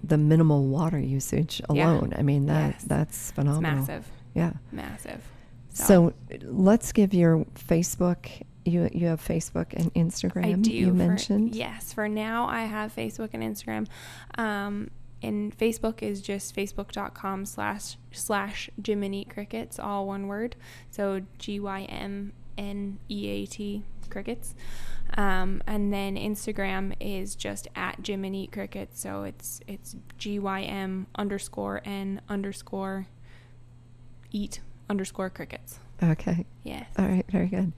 the 0.05 0.19
minimal 0.19 0.67
water 0.67 0.99
usage 0.99 1.63
Yeah. 1.73 1.91
alone. 1.93 2.13
I 2.17 2.23
mean 2.23 2.47
that 2.47 2.73
Yes. 2.75 2.85
that's 2.85 3.17
It's 3.17 3.31
phenomenal. 3.31 3.79
massive, 3.81 4.11
Yeah. 4.35 4.53
massive. 4.73 5.23
So, 5.85 6.13
let's 6.43 6.93
give 6.93 7.13
your 7.15 7.45
Facebook. 7.55 8.43
You 8.65 8.89
you 8.93 9.07
have 9.07 9.21
Facebook 9.25 9.73
and 9.75 9.93
Instagram. 9.95 10.47
I 10.47 10.53
do. 10.55 10.73
You 10.73 10.89
for- 10.89 10.95
mentioned. 10.95 11.55
yes. 11.55 11.93
For 11.93 12.09
now, 12.09 12.47
I 12.49 12.63
have 12.63 12.95
Facebook 12.95 13.31
and 13.33 13.43
Instagram. 13.43 13.87
Um, 14.39 14.91
and 15.23 15.57
Facebook 15.57 16.03
is 16.03 16.21
just 16.21 16.55
facebook.com 16.55 17.47
slash 17.47 17.97
slash 18.13 18.69
Gym-N-Eat 18.81 19.31
Crickets, 19.31 19.79
all 19.79 20.07
one 20.07 20.27
word. 20.27 20.57
So 20.91 21.23
G 21.39 21.59
Y 21.61 21.83
M 21.83 22.33
N 22.59 22.99
E 23.09 23.29
A 23.29 23.47
T 23.47 23.83
Crickets. 24.11 24.55
Um, 25.17 25.63
and 25.67 25.93
then 25.93 26.17
Instagram 26.17 26.95
is 27.01 27.35
just 27.37 27.69
at 27.77 28.03
Gym-N-Eat 28.03 28.51
Crickets. 28.53 29.01
So 29.01 29.23
it's 29.23 29.61
it's 29.67 29.97
G 30.19 30.39
Y 30.39 30.63
M 30.63 31.07
underscore 31.17 31.81
N 31.85 32.21
underscore 32.29 33.07
eat 34.33 34.61
underscore 34.89 35.31
crickets. 35.31 35.79
Okay. 36.03 36.45
Yes. 36.63 36.87
All 36.99 37.07
right. 37.07 37.25
Very 37.31 37.47
good. 37.47 37.73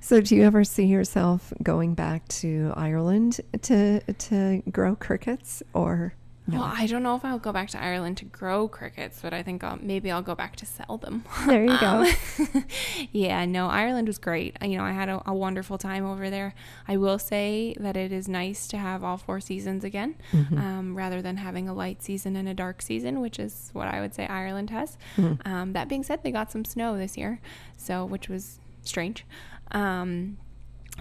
So, 0.00 0.20
do 0.20 0.34
you 0.34 0.42
ever 0.42 0.64
see 0.64 0.86
yourself 0.86 1.52
going 1.62 1.94
back 1.94 2.26
to 2.28 2.72
Ireland 2.76 3.40
to 3.62 4.00
to 4.00 4.62
grow 4.70 4.96
crickets, 4.96 5.62
or 5.74 6.14
No. 6.44 6.58
Well, 6.58 6.72
I 6.74 6.88
don't 6.88 7.04
know 7.04 7.14
if 7.14 7.24
I'll 7.24 7.38
go 7.38 7.52
back 7.52 7.70
to 7.70 7.82
Ireland 7.82 8.16
to 8.16 8.24
grow 8.24 8.66
crickets, 8.66 9.20
but 9.22 9.32
I 9.32 9.44
think 9.44 9.62
I'll, 9.62 9.78
maybe 9.80 10.10
I'll 10.10 10.22
go 10.22 10.34
back 10.34 10.56
to 10.56 10.66
sell 10.66 10.98
them. 10.98 11.24
There 11.46 11.64
you 11.64 11.78
go. 11.78 11.86
Um, 11.86 12.64
yeah, 13.12 13.44
no, 13.44 13.68
Ireland 13.68 14.08
was 14.08 14.18
great. 14.18 14.56
You 14.60 14.78
know, 14.78 14.84
I 14.84 14.90
had 14.92 15.08
a, 15.08 15.22
a, 15.26 15.34
wonderful 15.34 15.78
time 15.78 16.04
over 16.04 16.30
there. 16.30 16.54
I 16.88 16.96
will 16.96 17.18
say 17.18 17.74
that 17.78 17.96
it 17.96 18.10
is 18.10 18.28
nice 18.28 18.66
to 18.68 18.76
have 18.76 19.04
all 19.04 19.18
four 19.18 19.40
seasons 19.40 19.84
again, 19.84 20.16
mm-hmm. 20.32 20.58
um, 20.58 20.96
rather 20.96 21.22
than 21.22 21.36
having 21.36 21.68
a 21.68 21.74
light 21.74 22.02
season 22.02 22.34
and 22.36 22.48
a 22.48 22.54
dark 22.54 22.82
season, 22.82 23.20
which 23.20 23.38
is 23.38 23.70
what 23.72 23.86
I 23.88 24.00
would 24.00 24.14
say 24.14 24.26
Ireland 24.26 24.70
has. 24.70 24.96
Mm-hmm. 25.16 25.48
Um, 25.48 25.72
that 25.74 25.88
being 25.88 26.02
said, 26.02 26.22
they 26.22 26.32
got 26.32 26.50
some 26.50 26.64
snow 26.64 26.96
this 26.96 27.16
year, 27.16 27.40
so 27.76 28.04
which 28.04 28.28
was 28.28 28.58
strange. 28.82 29.24
Um, 29.70 30.38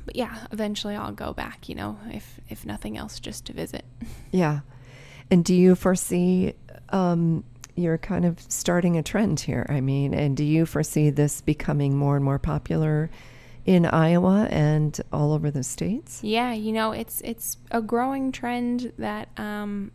but 0.05 0.15
yeah, 0.15 0.47
eventually 0.51 0.95
I'll 0.95 1.11
go 1.11 1.33
back. 1.33 1.67
You 1.69 1.75
know, 1.75 1.99
if 2.11 2.39
if 2.49 2.65
nothing 2.65 2.97
else, 2.97 3.19
just 3.19 3.45
to 3.45 3.53
visit. 3.53 3.85
Yeah. 4.31 4.61
And 5.31 5.45
do 5.45 5.55
you 5.55 5.75
foresee 5.75 6.53
um, 6.89 7.45
you're 7.75 7.97
kind 7.97 8.25
of 8.25 8.39
starting 8.39 8.97
a 8.97 9.03
trend 9.03 9.39
here? 9.39 9.65
I 9.69 9.79
mean, 9.79 10.13
and 10.13 10.35
do 10.35 10.43
you 10.43 10.65
foresee 10.65 11.09
this 11.09 11.41
becoming 11.41 11.95
more 11.97 12.17
and 12.17 12.25
more 12.25 12.37
popular 12.37 13.09
in 13.65 13.85
Iowa 13.85 14.47
and 14.51 14.99
all 15.13 15.31
over 15.31 15.49
the 15.49 15.63
states? 15.63 16.21
Yeah, 16.21 16.53
you 16.53 16.73
know, 16.73 16.91
it's 16.91 17.21
it's 17.21 17.57
a 17.71 17.81
growing 17.81 18.33
trend 18.33 18.91
that 18.97 19.29
um, 19.39 19.91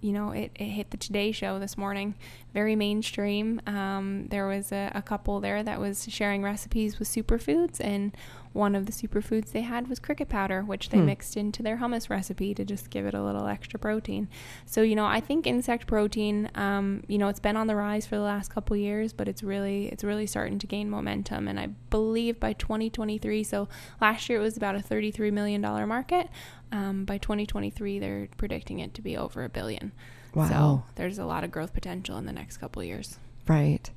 you 0.00 0.12
know, 0.12 0.30
it, 0.30 0.50
it 0.54 0.64
hit 0.64 0.90
the 0.90 0.96
Today 0.96 1.30
Show 1.30 1.58
this 1.58 1.76
morning, 1.76 2.14
very 2.54 2.74
mainstream. 2.74 3.60
Um, 3.66 4.26
there 4.28 4.46
was 4.46 4.72
a, 4.72 4.90
a, 4.94 5.02
couple 5.02 5.40
there 5.40 5.62
that 5.62 5.78
was 5.78 6.06
sharing 6.08 6.42
recipes 6.42 6.98
with 6.98 7.08
superfoods, 7.08 7.80
and 7.80 8.16
one 8.52 8.74
of 8.74 8.86
the 8.86 8.92
superfoods 8.92 9.52
they 9.52 9.60
had 9.60 9.88
was 9.88 10.00
cricket 10.00 10.28
powder, 10.28 10.62
which 10.62 10.90
they 10.90 10.98
hmm. 10.98 11.06
mixed 11.06 11.36
into 11.36 11.62
their 11.62 11.76
hummus 11.76 12.10
recipe 12.10 12.52
to 12.54 12.64
just 12.64 12.90
give 12.90 13.06
it 13.06 13.14
a 13.14 13.22
little 13.22 13.46
extra 13.46 13.78
protein. 13.78 14.28
So, 14.66 14.82
you 14.82 14.96
know, 14.96 15.06
I 15.06 15.20
think 15.20 15.46
insect 15.46 15.86
protein, 15.86 16.50
um, 16.54 17.04
you 17.06 17.16
know, 17.16 17.28
it's 17.28 17.40
been 17.40 17.56
on 17.56 17.68
the 17.68 17.76
rise 17.76 18.06
for 18.06 18.16
the 18.16 18.22
last 18.22 18.52
couple 18.52 18.76
years, 18.76 19.12
but 19.12 19.28
it's 19.28 19.42
really 19.42 19.86
it's 19.86 20.02
really 20.02 20.26
starting 20.26 20.58
to 20.58 20.66
gain 20.66 20.90
momentum. 20.90 21.46
And 21.46 21.60
I 21.60 21.68
believe 21.90 22.40
by 22.40 22.52
2023, 22.54 23.44
so 23.44 23.68
last 24.00 24.28
year 24.28 24.40
it 24.40 24.42
was 24.42 24.56
about 24.56 24.74
a 24.74 24.82
33 24.82 25.30
million 25.30 25.60
dollar 25.60 25.86
market. 25.86 26.28
Um, 26.72 27.04
by 27.04 27.18
2023, 27.18 27.98
they're 27.98 28.28
predicting 28.36 28.78
it 28.78 28.94
to 28.94 29.02
be 29.02 29.16
over 29.16 29.44
a 29.44 29.48
billion. 29.48 29.92
Wow. 30.34 30.48
So 30.48 30.92
there's 30.94 31.18
a 31.18 31.24
lot 31.24 31.44
of 31.44 31.50
growth 31.50 31.74
potential 31.74 32.16
in 32.16 32.26
the 32.26 32.32
next 32.32 32.58
couple 32.58 32.82
years. 32.82 33.18
Right. 33.48 33.90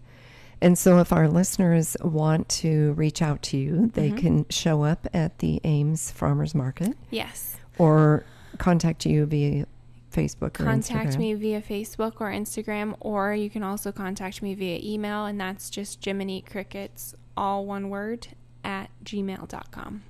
And 0.62 0.78
so, 0.78 1.00
if 1.00 1.12
our 1.12 1.28
listeners 1.28 1.98
want 2.02 2.48
to 2.50 2.94
reach 2.94 3.22
out 3.22 3.42
to 3.44 3.58
you, 3.58 3.92
they 3.94 4.10
mm-hmm. 4.10 4.18
can 4.18 4.46
show 4.50 4.84
up 4.84 5.08
at 5.14 5.40
the 5.40 5.60
Ames 5.64 6.12
Farmers 6.12 6.56
Market. 6.56 6.98
Yes. 7.12 7.58
Or 7.78 8.24
contact 8.58 9.06
you 9.06 9.26
via 9.26 9.66
Facebook 10.14 10.54
contact 10.54 11.18
me 11.18 11.34
via 11.34 11.62
Facebook 11.62 12.22
or 12.22 12.32
Instagram, 12.32 12.96
or 13.00 13.34
you 13.34 13.50
can 13.50 13.64
also 13.64 13.92
contact 13.92 14.42
me 14.42 14.54
via 14.54 14.80
email, 14.82 15.26
and 15.26 15.42
that's 15.42 15.70
just 15.70 16.04
Jiminy 16.06 16.42
Crickets, 16.42 17.16
all 17.36 17.66
one 17.66 17.90
word, 17.90 18.28
at 18.64 18.90
gmail.com. 19.04 20.04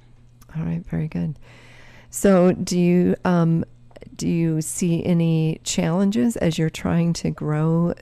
All 0.56 0.64
right, 0.64 0.86
very 0.86 1.08
good. 1.08 1.40
So, 2.10 2.52
do 2.52 2.78
you 2.78 3.16
um, 3.26 3.66
do 4.16 4.28
you 4.28 4.62
see 4.62 5.04
any 5.06 5.60
challenges 5.64 6.36
as 6.38 6.58
you're 6.58 6.70
trying 6.70 7.14
to 7.14 7.32
grow 7.32 7.94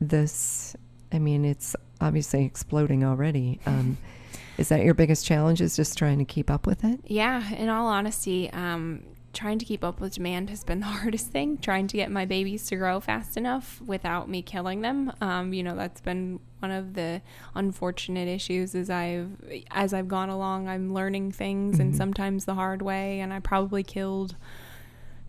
this? 0.00 0.74
I 1.14 1.18
mean, 1.18 1.44
it's 1.44 1.76
obviously 2.00 2.44
exploding 2.44 3.04
already. 3.04 3.60
Um, 3.66 3.96
is 4.58 4.68
that 4.68 4.84
your 4.84 4.94
biggest 4.94 5.24
challenge? 5.24 5.60
Is 5.60 5.76
just 5.76 5.96
trying 5.96 6.18
to 6.18 6.24
keep 6.24 6.50
up 6.50 6.66
with 6.66 6.84
it? 6.84 7.00
Yeah. 7.06 7.54
In 7.54 7.68
all 7.68 7.86
honesty, 7.86 8.50
um, 8.50 9.04
trying 9.32 9.58
to 9.58 9.64
keep 9.64 9.84
up 9.84 10.00
with 10.00 10.14
demand 10.14 10.48
has 10.50 10.64
been 10.64 10.80
the 10.80 10.86
hardest 11.00 11.28
thing. 11.28 11.58
Trying 11.58 11.86
to 11.88 11.96
get 11.96 12.10
my 12.10 12.24
babies 12.24 12.66
to 12.66 12.76
grow 12.76 13.00
fast 13.00 13.36
enough 13.36 13.80
without 13.82 14.28
me 14.28 14.42
killing 14.42 14.80
them. 14.80 15.12
Um, 15.20 15.52
you 15.52 15.62
know, 15.62 15.76
that's 15.76 16.00
been 16.00 16.40
one 16.60 16.70
of 16.70 16.94
the 16.94 17.20
unfortunate 17.54 18.28
issues. 18.28 18.74
As 18.74 18.90
I've 18.90 19.64
as 19.70 19.92
I've 19.92 20.08
gone 20.08 20.30
along, 20.30 20.68
I'm 20.68 20.94
learning 20.94 21.32
things, 21.32 21.74
mm-hmm. 21.74 21.82
and 21.82 21.96
sometimes 21.96 22.44
the 22.44 22.54
hard 22.54 22.82
way. 22.82 23.20
And 23.20 23.32
I 23.32 23.40
probably 23.40 23.82
killed. 23.82 24.36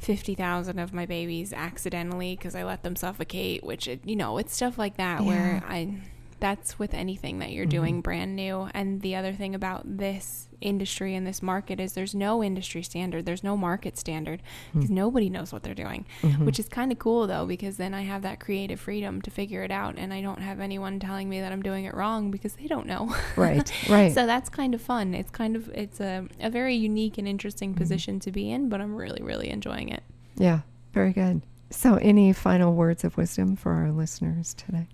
50,000 0.06 0.78
of 0.78 0.94
my 0.94 1.08
babies 1.08 1.52
accidentally 1.52 2.36
because 2.36 2.54
I 2.56 2.64
let 2.64 2.84
them 2.84 2.96
suffocate, 2.96 3.64
which, 3.64 3.88
it, 3.88 4.02
you 4.06 4.16
know, 4.16 4.38
it's 4.38 4.56
stuff 4.56 4.78
like 4.78 4.98
that 4.98 5.24
yeah. 5.24 5.28
where 5.28 5.64
I 5.68 5.98
that's 6.46 6.78
with 6.78 6.94
anything 6.94 7.40
that 7.40 7.50
you're 7.50 7.66
mm-hmm. 7.66 7.70
doing 7.72 8.02
brand 8.02 8.36
new. 8.36 8.70
And 8.76 9.02
the 9.02 9.16
other 9.16 9.34
thing 9.34 9.56
about 9.56 9.98
this 9.98 10.48
industry 10.62 11.16
and 11.16 11.26
this 11.26 11.42
market 11.42 11.80
is 11.80 11.94
there's 11.94 12.14
no 12.14 12.44
industry 12.44 12.84
standard, 12.84 13.26
there's 13.26 13.44
no 13.44 13.58
market 13.58 13.98
standard 13.98 14.44
because 14.72 14.86
mm-hmm. 14.86 14.94
nobody 14.94 15.28
knows 15.28 15.52
what 15.52 15.64
they're 15.64 15.74
doing, 15.74 16.06
mm-hmm. 16.22 16.46
which 16.46 16.60
is 16.60 16.70
kind 16.70 16.92
of 16.92 17.00
cool 17.00 17.26
though, 17.26 17.48
because 17.48 17.78
then 17.78 17.96
I 17.96 18.04
have 18.04 18.22
that 18.22 18.40
creative 18.40 18.80
freedom 18.80 19.24
to 19.24 19.32
figure 19.32 19.64
it 19.64 19.72
out 19.72 19.96
and 19.98 20.14
I 20.14 20.22
don't 20.22 20.40
have 20.40 20.60
anyone 20.60 21.00
telling 21.00 21.28
me 21.30 21.42
that 21.42 21.52
I'm 21.52 21.64
doing 21.64 21.86
it 21.86 21.96
wrong 21.96 22.30
because 22.30 22.54
they 22.54 22.68
don't 22.68 22.86
know. 22.86 23.16
Right, 23.36 23.72
right. 23.90 24.14
so 24.14 24.28
that's 24.28 24.50
kind 24.50 24.76
of 24.76 24.82
fun. 24.84 25.16
It's 25.16 25.32
kind 25.32 25.56
of, 25.56 25.70
it's 25.70 26.00
a, 26.00 26.28
a 26.40 26.52
very 26.52 26.76
unique 26.76 27.18
and 27.18 27.28
interesting 27.28 27.72
mm-hmm. 27.72 27.80
position 27.80 28.20
to 28.20 28.32
be 28.32 28.52
in, 28.52 28.70
but 28.70 28.82
I'm 28.82 28.96
really, 28.96 29.24
really 29.24 29.50
enjoying 29.50 29.90
it. 29.90 30.04
Yeah, 30.36 30.60
very 30.94 31.12
good. 31.12 31.42
So, 31.72 31.96
any 31.96 32.32
final 32.32 32.74
words 32.76 33.04
of 33.04 33.18
wisdom 33.18 33.56
for 33.56 33.72
our 33.72 33.92
listeners 33.92 34.54
today? 34.54 34.88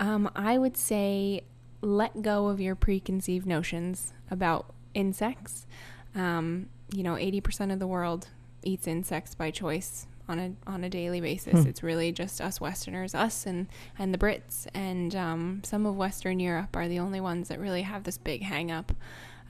Um, 0.00 0.30
I 0.34 0.58
would 0.58 0.76
say 0.76 1.42
let 1.80 2.22
go 2.22 2.48
of 2.48 2.60
your 2.60 2.74
preconceived 2.74 3.46
notions 3.46 4.12
about 4.30 4.72
insects. 4.94 5.66
Um, 6.14 6.68
you 6.92 7.02
know, 7.02 7.14
80% 7.14 7.72
of 7.72 7.78
the 7.78 7.86
world 7.86 8.28
eats 8.62 8.86
insects 8.86 9.34
by 9.34 9.50
choice 9.50 10.06
on 10.28 10.38
a 10.38 10.52
on 10.66 10.84
a 10.84 10.90
daily 10.90 11.20
basis. 11.20 11.62
Hmm. 11.62 11.68
It's 11.68 11.82
really 11.82 12.12
just 12.12 12.40
us 12.40 12.60
Westerners, 12.60 13.14
us 13.14 13.46
and 13.46 13.66
and 13.98 14.12
the 14.12 14.18
Brits, 14.18 14.66
and 14.74 15.14
um, 15.16 15.62
some 15.64 15.86
of 15.86 15.96
Western 15.96 16.38
Europe 16.38 16.76
are 16.76 16.88
the 16.88 16.98
only 16.98 17.20
ones 17.20 17.48
that 17.48 17.58
really 17.58 17.82
have 17.82 18.04
this 18.04 18.18
big 18.18 18.42
hang 18.42 18.70
up, 18.70 18.92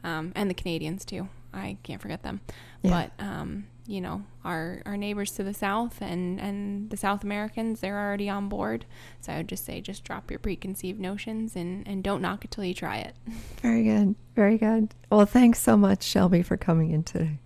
um, 0.04 0.32
and 0.34 0.48
the 0.48 0.54
Canadians 0.54 1.04
too. 1.04 1.28
I 1.52 1.78
can't 1.82 2.00
forget 2.00 2.22
them, 2.22 2.40
yeah. 2.82 3.08
but 3.18 3.24
um, 3.24 3.66
you 3.88 4.02
know 4.02 4.22
our 4.44 4.82
our 4.84 4.96
neighbors 4.98 5.32
to 5.32 5.42
the 5.42 5.54
south 5.54 6.02
and 6.02 6.38
and 6.38 6.90
the 6.90 6.96
South 6.96 7.24
Americans 7.24 7.80
they're 7.80 7.98
already 7.98 8.28
on 8.28 8.48
board. 8.48 8.84
So 9.20 9.32
I 9.32 9.38
would 9.38 9.48
just 9.48 9.64
say 9.64 9.80
just 9.80 10.04
drop 10.04 10.30
your 10.30 10.38
preconceived 10.38 11.00
notions 11.00 11.56
and 11.56 11.88
and 11.88 12.04
don't 12.04 12.20
knock 12.20 12.44
it 12.44 12.50
till 12.50 12.64
you 12.64 12.74
try 12.74 12.98
it. 12.98 13.16
Very 13.62 13.84
good. 13.84 14.14
Very 14.36 14.58
good. 14.58 14.94
Well, 15.10 15.24
thanks 15.24 15.58
so 15.58 15.76
much 15.76 16.02
Shelby 16.02 16.42
for 16.42 16.56
coming 16.56 16.90
in 16.90 17.02
today. 17.02 17.38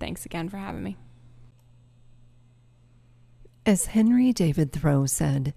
Thanks 0.00 0.26
again 0.26 0.48
for 0.48 0.56
having 0.56 0.82
me. 0.82 0.96
As 3.64 3.86
Henry 3.86 4.32
David 4.32 4.72
Thoreau 4.72 5.06
said, 5.06 5.54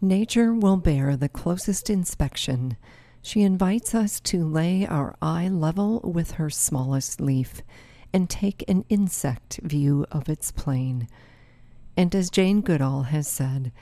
nature 0.00 0.54
will 0.54 0.78
bear 0.78 1.16
the 1.16 1.28
closest 1.28 1.90
inspection. 1.90 2.78
She 3.20 3.42
invites 3.42 3.94
us 3.94 4.20
to 4.20 4.46
lay 4.46 4.86
our 4.86 5.14
eye 5.20 5.48
level 5.48 6.00
with 6.00 6.32
her 6.32 6.48
smallest 6.48 7.20
leaf 7.20 7.60
and 8.12 8.28
take 8.28 8.64
an 8.68 8.84
insect 8.88 9.60
view 9.62 10.06
of 10.10 10.28
its 10.28 10.50
plane. 10.50 11.08
And 11.96 12.14
as 12.14 12.30
Jane 12.30 12.60
Goodall 12.60 13.04
has 13.04 13.28
said, 13.28 13.72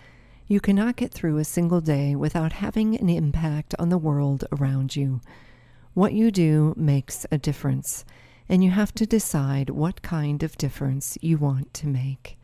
you 0.46 0.60
cannot 0.60 0.96
get 0.96 1.12
through 1.12 1.38
a 1.38 1.44
single 1.44 1.80
day 1.80 2.14
without 2.16 2.52
having 2.54 2.98
an 2.98 3.08
impact 3.08 3.74
on 3.78 3.90
the 3.90 3.98
world 3.98 4.44
around 4.50 4.96
you. 4.96 5.20
What 5.94 6.14
you 6.14 6.30
do 6.30 6.74
makes 6.76 7.26
a 7.30 7.38
difference, 7.38 8.04
and 8.48 8.64
you 8.64 8.70
have 8.70 8.94
to 8.94 9.06
decide 9.06 9.68
what 9.70 10.00
kind 10.00 10.42
of 10.42 10.56
difference 10.56 11.18
you 11.20 11.36
want 11.36 11.74
to 11.74 11.86
make. 11.86 12.38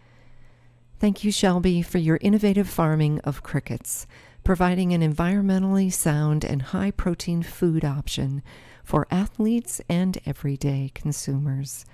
Thank 0.99 1.25
you, 1.25 1.33
Shelby, 1.33 1.83
for 1.83 1.99
your 1.99 2.19
innovative 2.21 2.69
farming 2.69 3.21
of 3.21 3.43
crickets, 3.43 4.07
providing 4.43 4.93
an 4.93 5.01
environmentally 5.01 5.93
sound 5.93 6.45
and 6.45 6.61
high 6.61 6.91
protein 6.91 7.43
food 7.43 7.85
option 7.85 8.43
for 8.85 9.09
athletes 9.11 9.81
and 9.89 10.19
everyday 10.27 10.93
consumers. 10.95 11.85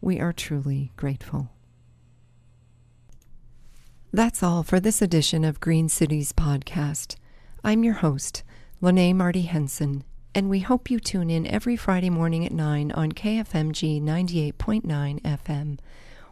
We 0.00 0.20
are 0.20 0.32
truly 0.32 0.92
grateful. 0.96 1.48
That's 4.12 4.42
all 4.42 4.62
for 4.62 4.78
this 4.78 5.02
edition 5.02 5.44
of 5.44 5.60
Green 5.60 5.88
Cities 5.88 6.32
Podcast. 6.32 7.16
I'm 7.64 7.82
your 7.82 7.94
host, 7.94 8.44
Lene 8.80 9.16
Marty 9.16 9.42
Henson, 9.42 10.04
and 10.34 10.48
we 10.48 10.60
hope 10.60 10.90
you 10.90 11.00
tune 11.00 11.30
in 11.30 11.46
every 11.46 11.76
Friday 11.76 12.10
morning 12.10 12.46
at 12.46 12.52
9 12.52 12.92
on 12.92 13.12
KFMG 13.12 14.00
98.9 14.00 15.20
FM 15.22 15.78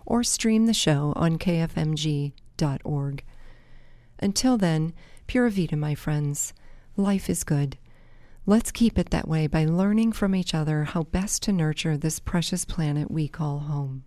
or 0.06 0.22
stream 0.22 0.66
the 0.66 0.74
show 0.74 1.12
on 1.16 1.38
kfmg.org. 1.38 3.24
Until 4.20 4.58
then, 4.58 4.92
Pura 5.26 5.50
Vida, 5.50 5.76
my 5.76 5.94
friends. 5.94 6.52
Life 6.96 7.28
is 7.28 7.42
good. 7.44 7.76
Let's 8.46 8.72
keep 8.72 8.98
it 8.98 9.08
that 9.08 9.26
way 9.26 9.46
by 9.46 9.64
learning 9.64 10.12
from 10.12 10.34
each 10.34 10.52
other 10.52 10.84
how 10.84 11.04
best 11.04 11.42
to 11.44 11.52
nurture 11.52 11.96
this 11.96 12.20
precious 12.20 12.66
planet 12.66 13.10
we 13.10 13.26
call 13.26 13.60
home. 13.60 14.04